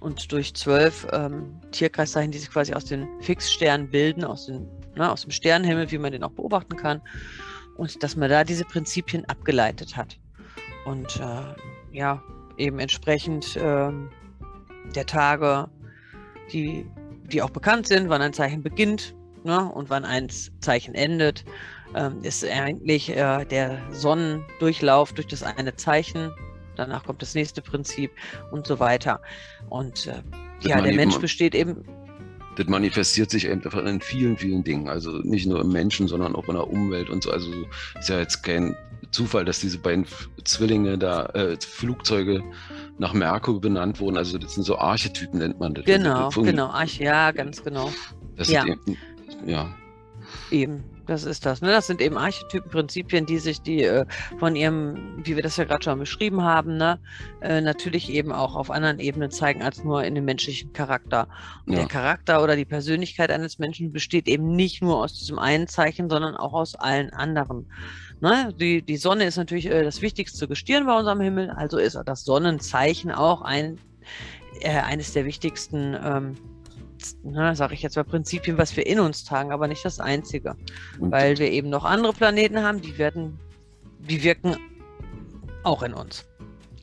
und 0.00 0.32
durch 0.32 0.52
zwölf 0.54 1.06
ähm, 1.12 1.60
Tierkreiszeichen, 1.70 2.32
die 2.32 2.38
sich 2.38 2.50
quasi 2.50 2.74
aus 2.74 2.86
den 2.86 3.06
Fixsternen 3.20 3.88
bilden, 3.88 4.24
aus, 4.24 4.46
den, 4.46 4.66
ne, 4.96 5.12
aus 5.12 5.22
dem 5.22 5.30
Sternenhimmel, 5.30 5.88
wie 5.92 5.98
man 5.98 6.10
den 6.10 6.24
auch 6.24 6.32
beobachten 6.32 6.74
kann. 6.76 7.00
Und 7.76 8.02
dass 8.02 8.16
man 8.16 8.28
da 8.28 8.42
diese 8.42 8.64
Prinzipien 8.64 9.24
abgeleitet 9.26 9.96
hat. 9.96 10.18
Und 10.86 11.20
äh, 11.20 11.96
ja, 11.96 12.20
eben 12.60 12.78
entsprechend 12.78 13.58
ähm, 13.60 14.10
der 14.94 15.06
Tage, 15.06 15.68
die, 16.52 16.86
die 17.24 17.42
auch 17.42 17.50
bekannt 17.50 17.88
sind, 17.88 18.08
wann 18.08 18.22
ein 18.22 18.32
Zeichen 18.32 18.62
beginnt 18.62 19.14
ne, 19.44 19.70
und 19.72 19.90
wann 19.90 20.04
ein 20.04 20.28
Zeichen 20.60 20.94
endet, 20.94 21.44
ähm, 21.94 22.22
ist 22.22 22.44
eigentlich 22.44 23.10
äh, 23.10 23.44
der 23.44 23.78
Sonnendurchlauf 23.90 25.12
durch 25.12 25.26
das 25.26 25.42
eine 25.42 25.74
Zeichen. 25.76 26.30
Danach 26.76 27.04
kommt 27.04 27.20
das 27.22 27.34
nächste 27.34 27.62
Prinzip 27.62 28.12
und 28.52 28.66
so 28.66 28.78
weiter. 28.78 29.20
Und 29.68 30.06
äh, 30.06 30.22
ja, 30.60 30.80
der 30.80 30.94
Mensch 30.94 31.18
besteht 31.18 31.54
eben 31.54 31.84
das 32.56 32.66
manifestiert 32.66 33.30
sich 33.30 33.48
einfach 33.48 33.74
in 33.84 34.00
vielen, 34.00 34.36
vielen 34.36 34.64
Dingen. 34.64 34.88
Also 34.88 35.12
nicht 35.22 35.46
nur 35.46 35.60
im 35.60 35.72
Menschen, 35.72 36.08
sondern 36.08 36.34
auch 36.34 36.48
in 36.48 36.54
der 36.54 36.68
Umwelt 36.68 37.08
und 37.08 37.22
so. 37.22 37.30
Also 37.30 37.50
ist 37.98 38.08
ja 38.08 38.18
jetzt 38.18 38.42
kein 38.42 38.76
Zufall, 39.10 39.44
dass 39.44 39.60
diese 39.60 39.78
beiden 39.78 40.06
Zwillinge 40.44 40.96
da, 40.98 41.26
äh, 41.26 41.56
Flugzeuge 41.60 42.42
nach 42.98 43.12
Merkur 43.12 43.60
benannt 43.60 43.98
wurden. 44.00 44.16
Also 44.16 44.38
das 44.38 44.54
sind 44.54 44.64
so 44.64 44.78
Archetypen, 44.78 45.40
nennt 45.40 45.58
man 45.58 45.74
das. 45.74 45.84
Genau, 45.84 46.30
das 46.30 46.34
genau, 46.34 46.66
Arch 46.68 46.98
ja, 46.98 47.32
ganz 47.32 47.62
genau. 47.62 47.90
Das 48.36 48.50
ja. 48.50 48.64
Eben, 48.66 48.96
ja. 49.46 49.74
Eben, 50.50 50.84
das 51.10 51.24
ist 51.24 51.44
das. 51.44 51.60
Ne? 51.60 51.70
Das 51.70 51.88
sind 51.88 52.00
eben 52.00 52.16
Archetypenprinzipien, 52.16 53.26
die 53.26 53.38
sich 53.38 53.60
die 53.60 53.82
äh, 53.82 54.06
von 54.38 54.54
ihrem, 54.54 55.20
wie 55.24 55.34
wir 55.34 55.42
das 55.42 55.56
ja 55.56 55.64
gerade 55.64 55.82
schon 55.82 55.98
beschrieben 55.98 56.42
haben, 56.42 56.76
ne? 56.76 57.00
Äh, 57.40 57.60
natürlich 57.60 58.10
eben 58.10 58.32
auch 58.32 58.54
auf 58.54 58.70
anderen 58.70 59.00
Ebenen 59.00 59.30
zeigen 59.30 59.62
als 59.62 59.82
nur 59.82 60.04
in 60.04 60.14
dem 60.14 60.24
menschlichen 60.24 60.72
Charakter. 60.72 61.28
Und 61.66 61.72
ja. 61.72 61.80
der 61.80 61.88
Charakter 61.88 62.42
oder 62.42 62.54
die 62.54 62.64
Persönlichkeit 62.64 63.30
eines 63.30 63.58
Menschen 63.58 63.92
besteht 63.92 64.28
eben 64.28 64.54
nicht 64.54 64.82
nur 64.82 64.98
aus 64.98 65.18
diesem 65.18 65.38
einen 65.38 65.66
Zeichen, 65.66 66.08
sondern 66.08 66.36
auch 66.36 66.52
aus 66.52 66.76
allen 66.76 67.10
anderen. 67.10 67.66
Ne? 68.20 68.54
Die, 68.58 68.82
die 68.82 68.96
Sonne 68.96 69.24
ist 69.24 69.36
natürlich 69.36 69.66
äh, 69.66 69.82
das 69.82 70.02
wichtigste 70.02 70.46
Gestirn 70.46 70.86
bei 70.86 70.96
unserem 70.96 71.20
Himmel, 71.20 71.50
also 71.50 71.78
ist 71.78 71.98
das 72.06 72.24
Sonnenzeichen 72.24 73.10
auch 73.10 73.42
ein, 73.42 73.78
äh, 74.60 74.78
eines 74.78 75.12
der 75.12 75.24
wichtigsten, 75.24 75.96
ähm, 76.02 76.36
ne, 77.22 77.54
sage 77.56 77.74
ich 77.74 77.82
jetzt 77.82 77.96
mal, 77.96 78.04
Prinzipien, 78.04 78.58
was 78.58 78.76
wir 78.76 78.86
in 78.86 79.00
uns 79.00 79.24
tragen, 79.24 79.52
aber 79.52 79.68
nicht 79.68 79.84
das 79.84 80.00
einzige. 80.00 80.56
Und 80.98 81.12
weil 81.12 81.38
wir 81.38 81.50
eben 81.50 81.68
noch 81.68 81.84
andere 81.84 82.12
Planeten 82.12 82.62
haben, 82.62 82.80
die 82.80 82.98
werden, 82.98 83.38
die 83.98 84.22
wirken 84.22 84.56
auch 85.62 85.82
in 85.82 85.94
uns. 85.94 86.24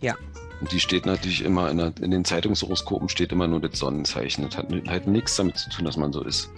Ja. 0.02 0.16
Und 0.60 0.72
die 0.72 0.80
steht 0.80 1.06
natürlich 1.06 1.44
immer 1.44 1.70
in, 1.70 1.78
der, 1.78 1.94
in 2.02 2.12
den 2.12 2.26
Zeitungshoroskopen 2.26 3.10
steht 3.10 3.32
immer 3.32 3.48
nur 3.48 3.60
das 3.60 3.78
Sonnenzeichen. 3.78 4.46
Das 4.46 4.58
hat, 4.58 4.68
hat 4.88 5.08
nichts 5.08 5.36
damit 5.36 5.58
zu 5.58 5.70
tun, 5.70 5.86
dass 5.86 5.98
man 5.98 6.12
so 6.12 6.24
ist. 6.24 6.50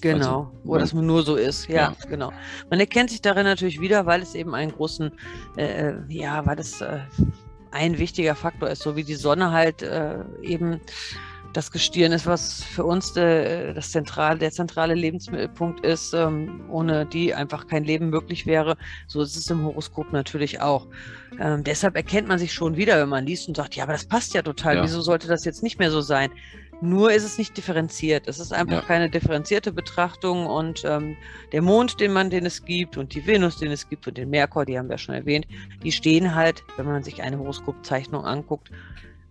Genau, 0.00 0.38
also, 0.38 0.52
wo 0.64 0.76
das 0.76 0.92
nur 0.92 1.22
so 1.24 1.34
ist, 1.34 1.68
ja, 1.68 1.74
ja, 1.74 1.96
genau. 2.08 2.32
Man 2.70 2.78
erkennt 2.78 3.10
sich 3.10 3.20
darin 3.20 3.44
natürlich 3.44 3.80
wieder, 3.80 4.06
weil 4.06 4.22
es 4.22 4.34
eben 4.34 4.54
einen 4.54 4.70
großen, 4.70 5.10
äh, 5.56 5.88
äh, 5.88 5.94
ja, 6.08 6.46
weil 6.46 6.58
es 6.60 6.80
äh, 6.80 7.00
ein 7.72 7.98
wichtiger 7.98 8.34
Faktor 8.34 8.68
ist, 8.70 8.82
so 8.82 8.96
wie 8.96 9.04
die 9.04 9.16
Sonne 9.16 9.50
halt 9.50 9.82
äh, 9.82 10.20
eben 10.42 10.80
das 11.52 11.70
Gestirn 11.70 12.12
ist, 12.12 12.26
was 12.26 12.62
für 12.62 12.84
uns 12.84 13.12
de, 13.12 13.72
das 13.74 13.90
zentrale, 13.90 14.38
der 14.38 14.50
zentrale 14.50 14.94
Lebensmittelpunkt 14.94 15.84
ist, 15.84 16.12
ähm, 16.12 16.60
ohne 16.70 17.06
die 17.06 17.34
einfach 17.34 17.66
kein 17.66 17.84
Leben 17.84 18.10
möglich 18.10 18.46
wäre. 18.46 18.76
So 19.06 19.22
ist 19.22 19.36
es 19.36 19.48
im 19.50 19.64
Horoskop 19.64 20.12
natürlich 20.12 20.60
auch. 20.60 20.86
Ähm, 21.40 21.64
deshalb 21.64 21.96
erkennt 21.96 22.28
man 22.28 22.38
sich 22.38 22.52
schon 22.52 22.76
wieder, 22.76 23.00
wenn 23.00 23.08
man 23.08 23.26
liest 23.26 23.48
und 23.48 23.56
sagt, 23.56 23.76
ja, 23.76 23.84
aber 23.84 23.92
das 23.92 24.04
passt 24.04 24.34
ja 24.34 24.42
total. 24.42 24.76
Ja. 24.76 24.82
Wieso 24.82 25.00
sollte 25.00 25.28
das 25.28 25.44
jetzt 25.44 25.62
nicht 25.62 25.78
mehr 25.78 25.90
so 25.90 26.00
sein? 26.00 26.30
Nur 26.80 27.10
ist 27.10 27.24
es 27.24 27.38
nicht 27.38 27.56
differenziert. 27.56 28.28
Es 28.28 28.38
ist 28.38 28.52
einfach 28.52 28.76
ja. 28.76 28.82
keine 28.82 29.10
differenzierte 29.10 29.72
Betrachtung 29.72 30.46
und 30.46 30.84
ähm, 30.84 31.16
der 31.50 31.62
Mond, 31.62 31.98
den 31.98 32.12
man, 32.12 32.30
den 32.30 32.46
es 32.46 32.64
gibt 32.64 32.96
und 32.96 33.14
die 33.14 33.26
Venus, 33.26 33.56
den 33.58 33.72
es 33.72 33.88
gibt 33.88 34.06
und 34.06 34.16
den 34.16 34.30
Merkur, 34.30 34.64
die 34.64 34.78
haben 34.78 34.88
wir 34.88 34.98
schon 34.98 35.16
erwähnt, 35.16 35.46
die 35.82 35.90
stehen 35.90 36.36
halt, 36.36 36.62
wenn 36.76 36.86
man 36.86 37.02
sich 37.02 37.22
eine 37.22 37.38
Horoskopzeichnung 37.38 38.24
anguckt, 38.24 38.70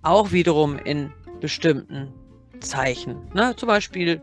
auch 0.02 0.32
wiederum 0.32 0.78
in 0.80 1.12
bestimmten 1.40 2.14
Zeichen. 2.60 3.18
Ne? 3.34 3.56
Zum 3.56 3.68
Beispiel 3.68 4.22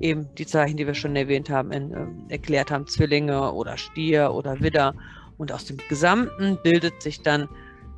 eben 0.00 0.28
die 0.36 0.46
Zeichen, 0.46 0.76
die 0.76 0.86
wir 0.86 0.94
schon 0.94 1.16
erwähnt 1.16 1.50
haben, 1.50 1.72
in, 1.72 1.92
äh, 1.92 2.06
erklärt 2.32 2.70
haben, 2.70 2.86
Zwillinge 2.86 3.52
oder 3.52 3.76
Stier 3.76 4.32
oder 4.32 4.60
Widder. 4.60 4.94
Und 5.38 5.52
aus 5.52 5.64
dem 5.64 5.78
Gesamten 5.88 6.58
bildet 6.62 7.02
sich 7.02 7.22
dann 7.22 7.48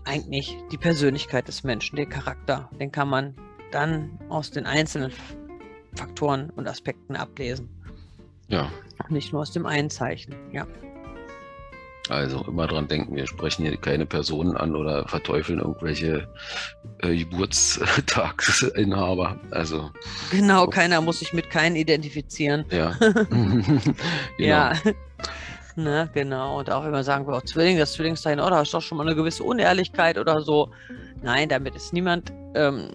eigentlich 0.04 0.56
die 0.72 0.78
Persönlichkeit 0.78 1.48
des 1.48 1.64
Menschen, 1.64 1.96
der 1.96 2.06
Charakter. 2.06 2.70
Den 2.80 2.92
kann 2.92 3.08
man 3.08 3.34
dann 3.72 4.18
aus 4.28 4.50
den 4.50 4.66
einzelnen 4.66 5.12
Faktoren 5.94 6.50
und 6.50 6.68
Aspekten 6.68 7.16
ablesen. 7.16 7.68
Ja. 8.48 8.70
Nicht 9.08 9.32
nur 9.32 9.42
aus 9.42 9.52
dem 9.52 9.66
einen 9.66 9.90
Zeichen, 9.90 10.34
ja. 10.52 10.66
Also 12.08 12.42
immer 12.46 12.66
dran 12.66 12.88
denken, 12.88 13.14
wir 13.16 13.26
sprechen 13.26 13.64
hier 13.64 13.76
keine 13.76 14.06
Personen 14.06 14.56
an 14.56 14.74
oder 14.76 15.06
verteufeln 15.08 15.58
irgendwelche 15.58 16.28
äh, 17.02 17.16
Geburtstagsinhaber. 17.16 19.36
Also 19.50 19.90
genau, 20.30 20.64
oh. 20.64 20.68
keiner 20.68 21.00
muss 21.00 21.18
sich 21.18 21.32
mit 21.32 21.50
keinen 21.50 21.74
identifizieren. 21.76 22.64
Ja. 22.70 22.90
genau. 23.00 23.94
Ja. 24.38 24.74
Ne, 25.74 26.08
genau. 26.14 26.60
Und 26.60 26.70
auch 26.70 26.84
wenn 26.84 26.92
wir 26.92 27.02
sagen, 27.04 27.26
oh, 27.28 27.40
Zwilling, 27.40 27.76
das 27.76 27.94
Zwillingszeichen, 27.94 28.40
oh, 28.40 28.48
da 28.48 28.62
ist 28.62 28.72
doch 28.72 28.80
schon 28.80 28.98
mal 28.98 29.06
eine 29.06 29.16
gewisse 29.16 29.42
Unehrlichkeit 29.44 30.16
oder 30.16 30.40
so. 30.40 30.70
Nein, 31.22 31.48
damit 31.48 31.74
ist 31.74 31.92
niemand 31.92 32.32
ähm, 32.54 32.90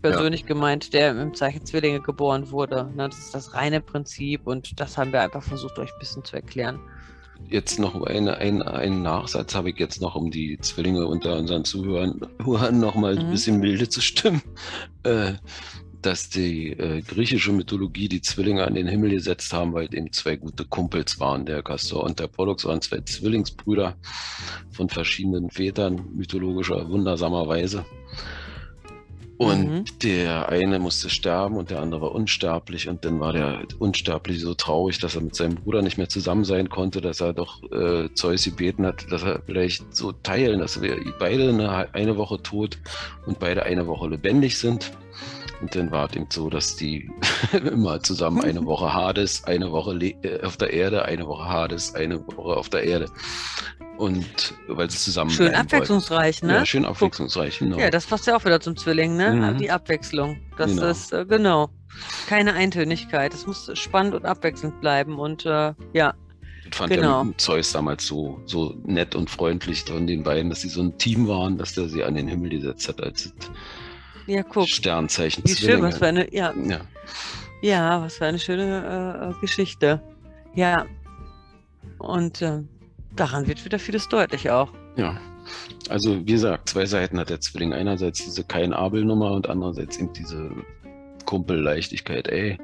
persönlich 0.00 0.42
ja. 0.42 0.46
gemeint, 0.46 0.94
der 0.94 1.10
im 1.10 1.34
Zeichen 1.34 1.66
Zwillinge 1.66 2.00
geboren 2.00 2.50
wurde. 2.50 2.88
Ne, 2.94 3.08
das 3.08 3.18
ist 3.18 3.34
das 3.34 3.54
reine 3.54 3.80
Prinzip 3.80 4.46
und 4.46 4.78
das 4.80 4.96
haben 4.96 5.12
wir 5.12 5.20
einfach 5.20 5.42
versucht, 5.42 5.76
euch 5.78 5.92
ein 5.92 5.98
bisschen 5.98 6.24
zu 6.24 6.36
erklären 6.36 6.78
jetzt 7.48 7.78
noch 7.78 8.02
eine, 8.02 8.36
ein, 8.36 8.62
einen 8.62 9.02
Nachsatz 9.02 9.54
habe 9.54 9.70
ich 9.70 9.78
jetzt 9.78 10.00
noch, 10.00 10.14
um 10.14 10.30
die 10.30 10.58
Zwillinge 10.58 11.06
unter 11.06 11.36
unseren 11.36 11.64
Zuhörern 11.64 12.20
noch 12.38 12.94
mal 12.94 13.14
mhm. 13.14 13.20
ein 13.20 13.30
bisschen 13.30 13.60
milde 13.60 13.88
zu 13.88 14.00
stimmen, 14.00 14.42
äh, 15.02 15.34
dass 16.00 16.28
die 16.28 16.70
äh, 16.70 17.00
griechische 17.02 17.52
Mythologie 17.52 18.08
die 18.08 18.22
Zwillinge 18.22 18.64
an 18.66 18.74
den 18.74 18.88
Himmel 18.88 19.10
gesetzt 19.10 19.52
haben, 19.52 19.72
weil 19.72 19.94
eben 19.94 20.12
zwei 20.12 20.36
gute 20.36 20.64
Kumpels 20.64 21.20
waren. 21.20 21.46
Der 21.46 21.62
Castor 21.62 22.02
und 22.02 22.18
der 22.18 22.26
Pollux 22.26 22.64
waren 22.64 22.80
zwei 22.80 23.00
Zwillingsbrüder 23.00 23.96
von 24.70 24.88
verschiedenen 24.88 25.50
Vätern, 25.50 26.04
mythologischer, 26.14 26.88
wundersamer 26.88 27.46
Weise. 27.46 27.84
Und 29.42 29.70
mhm. 29.70 29.84
der 30.02 30.48
eine 30.48 30.78
musste 30.78 31.10
sterben 31.10 31.56
und 31.56 31.70
der 31.70 31.80
andere 31.80 32.00
war 32.02 32.12
unsterblich. 32.12 32.88
Und 32.88 33.04
dann 33.04 33.20
war 33.20 33.32
der 33.32 33.62
Unsterbliche 33.78 34.40
so 34.40 34.54
traurig, 34.54 34.98
dass 35.00 35.14
er 35.14 35.22
mit 35.22 35.34
seinem 35.34 35.56
Bruder 35.56 35.82
nicht 35.82 35.98
mehr 35.98 36.08
zusammen 36.08 36.44
sein 36.44 36.68
konnte, 36.68 37.00
dass 37.00 37.20
er 37.20 37.32
doch 37.32 37.62
äh, 37.72 38.08
Zeus 38.14 38.44
gebeten 38.44 38.86
hat, 38.86 39.10
dass 39.10 39.22
er 39.22 39.42
vielleicht 39.44 39.94
so 39.94 40.12
teilen, 40.12 40.60
dass 40.60 40.80
wir 40.80 40.96
beide 41.18 41.48
eine, 41.48 41.94
eine 41.94 42.16
Woche 42.16 42.42
tot 42.42 42.78
und 43.26 43.38
beide 43.38 43.64
eine 43.64 43.86
Woche 43.86 44.08
lebendig 44.08 44.58
sind. 44.58 44.92
Und 45.60 45.76
dann 45.76 45.92
war 45.92 46.10
es 46.10 46.16
eben 46.16 46.26
so, 46.28 46.50
dass 46.50 46.74
die 46.76 47.08
immer 47.52 48.02
zusammen 48.02 48.42
eine 48.42 48.64
Woche 48.66 48.92
Hades, 48.92 49.44
eine 49.44 49.70
Woche 49.70 49.92
äh, 49.94 50.42
auf 50.42 50.56
der 50.56 50.72
Erde, 50.72 51.04
eine 51.04 51.26
Woche 51.26 51.48
Hades, 51.48 51.94
eine 51.94 52.26
Woche 52.26 52.56
auf 52.56 52.68
der 52.68 52.82
Erde. 52.82 53.06
Und 53.98 54.54
weil 54.68 54.90
sie 54.90 54.98
zusammen. 54.98 55.30
Schön 55.30 55.54
abwechslungsreich, 55.54 56.42
wollten. 56.42 56.46
ne? 56.46 56.58
Ja, 56.60 56.66
schön 56.66 56.84
abwechslungsreich, 56.84 57.58
genau. 57.58 57.78
Ja, 57.78 57.90
das 57.90 58.06
passt 58.06 58.26
ja 58.26 58.36
auch 58.36 58.44
wieder 58.44 58.60
zum 58.60 58.76
Zwilling, 58.76 59.16
ne? 59.16 59.32
Mhm. 59.32 59.58
Die 59.58 59.70
Abwechslung. 59.70 60.40
Das 60.56 60.70
genau. 60.70 60.86
ist, 60.86 61.12
äh, 61.12 61.24
genau. 61.26 61.70
Keine 62.26 62.54
Eintönigkeit. 62.54 63.34
Es 63.34 63.46
muss 63.46 63.70
spannend 63.74 64.14
und 64.14 64.24
abwechselnd 64.24 64.80
bleiben 64.80 65.18
und 65.18 65.44
äh, 65.44 65.74
ja. 65.92 66.14
Das 66.68 66.78
fand 66.78 66.92
genau. 66.94 67.24
ja 67.24 67.30
Zeus 67.36 67.72
damals 67.72 68.06
so, 68.06 68.40
so 68.46 68.74
nett 68.84 69.14
und 69.14 69.28
freundlich 69.28 69.84
von 69.84 70.06
den 70.06 70.22
beiden, 70.22 70.48
dass 70.48 70.62
sie 70.62 70.70
so 70.70 70.82
ein 70.82 70.96
Team 70.96 71.28
waren, 71.28 71.58
dass 71.58 71.74
der 71.74 71.88
sie 71.88 72.02
an 72.02 72.14
den 72.14 72.28
Himmel 72.28 72.50
gesetzt 72.50 72.88
hat 72.88 73.02
als 73.02 73.32
ja, 74.26 74.42
guck. 74.42 74.68
Sternzeichen. 74.68 75.44
Wie 75.44 75.54
schön, 75.54 75.82
was 75.82 75.98
für 75.98 76.06
eine, 76.06 76.32
ja. 76.34 76.52
ja. 76.56 76.80
Ja, 77.60 78.02
was 78.02 78.16
für 78.16 78.26
eine 78.26 78.38
schöne 78.38 79.34
äh, 79.36 79.40
Geschichte. 79.40 80.02
Ja. 80.54 80.86
Und 81.98 82.42
äh, 82.42 82.62
daran 83.16 83.46
wird 83.46 83.64
wieder 83.64 83.78
vieles 83.78 84.08
deutlich 84.08 84.50
auch. 84.50 84.72
Ja. 84.96 85.20
Also 85.88 86.20
wie 86.20 86.32
gesagt, 86.32 86.68
zwei 86.68 86.86
Seiten 86.86 87.18
hat 87.18 87.30
der 87.30 87.40
Zwilling. 87.40 87.72
Einerseits 87.72 88.24
diese 88.24 88.44
Kain-Abel-Nummer 88.44 89.32
und 89.32 89.48
andererseits 89.48 89.98
eben 89.98 90.12
diese 90.12 90.50
Kumpelleichtigkeit. 91.24 92.28
Ey, 92.28 92.58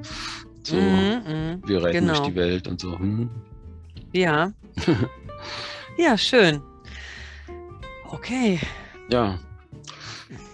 so, 0.63 0.75
mm, 0.75 0.79
mm, 0.79 1.61
wir 1.65 1.83
reiten 1.83 2.05
genau. 2.05 2.13
durch 2.13 2.27
die 2.27 2.35
Welt 2.35 2.67
und 2.67 2.79
so. 2.79 2.97
Hm. 2.97 3.29
Ja. 4.13 4.51
ja, 5.97 6.17
schön. 6.17 6.61
Okay. 8.05 8.59
Ja. 9.11 9.39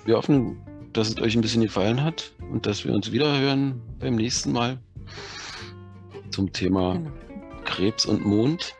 Wir 0.05 0.17
hoffen, 0.17 0.57
dass 0.93 1.09
es 1.09 1.21
euch 1.21 1.35
ein 1.35 1.41
bisschen 1.41 1.61
gefallen 1.61 2.03
hat 2.03 2.31
und 2.51 2.65
dass 2.65 2.85
wir 2.85 2.93
uns 2.93 3.11
wieder 3.11 3.37
hören 3.39 3.81
beim 3.99 4.15
nächsten 4.15 4.51
Mal 4.51 4.79
zum 6.31 6.51
Thema 6.51 6.93
genau. 6.93 7.11
Krebs 7.65 8.05
und 8.05 8.25
Mond. 8.25 8.75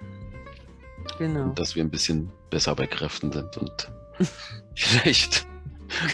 Genau. 1.18 1.44
Und 1.44 1.60
dass 1.60 1.76
wir 1.76 1.84
ein 1.84 1.90
bisschen 1.90 2.32
besser 2.50 2.76
bei 2.76 2.88
Kräften 2.88 3.32
sind 3.32 3.58
und 3.58 3.92
vielleicht 4.76 5.46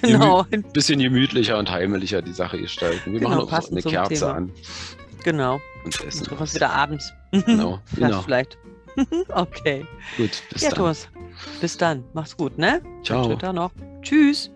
genau. 0.01 0.45
ein 0.51 0.63
bisschen 0.63 0.99
gemütlicher 0.99 1.57
und 1.57 1.69
heimelicher 1.69 2.21
die 2.21 2.33
Sache 2.33 2.59
gestalten. 2.59 3.13
Wir 3.13 3.19
genau, 3.19 3.45
machen 3.45 3.53
auch 3.53 3.71
eine 3.71 3.81
Kerze 3.81 4.13
Thema. 4.13 4.33
an. 4.33 4.51
Genau. 5.23 5.61
Und 5.83 6.03
essen. 6.03 6.27
Und 6.27 6.39
was 6.39 6.55
wieder 6.55 6.71
abends. 6.71 7.13
Genau. 7.31 7.79
genau. 7.95 8.21
Vielleicht. 8.21 8.57
okay. 9.29 9.85
Gut, 10.17 10.31
bis 10.51 10.61
ja, 10.63 10.69
dann. 10.69 10.77
Thomas. 10.77 11.07
Bis 11.59 11.77
dann. 11.77 12.03
Mach's 12.13 12.35
gut, 12.35 12.57
ne? 12.57 12.81
Ciao. 13.03 13.25
Twitter 13.25 13.53
noch. 13.53 13.71
Tschüss. 14.01 14.51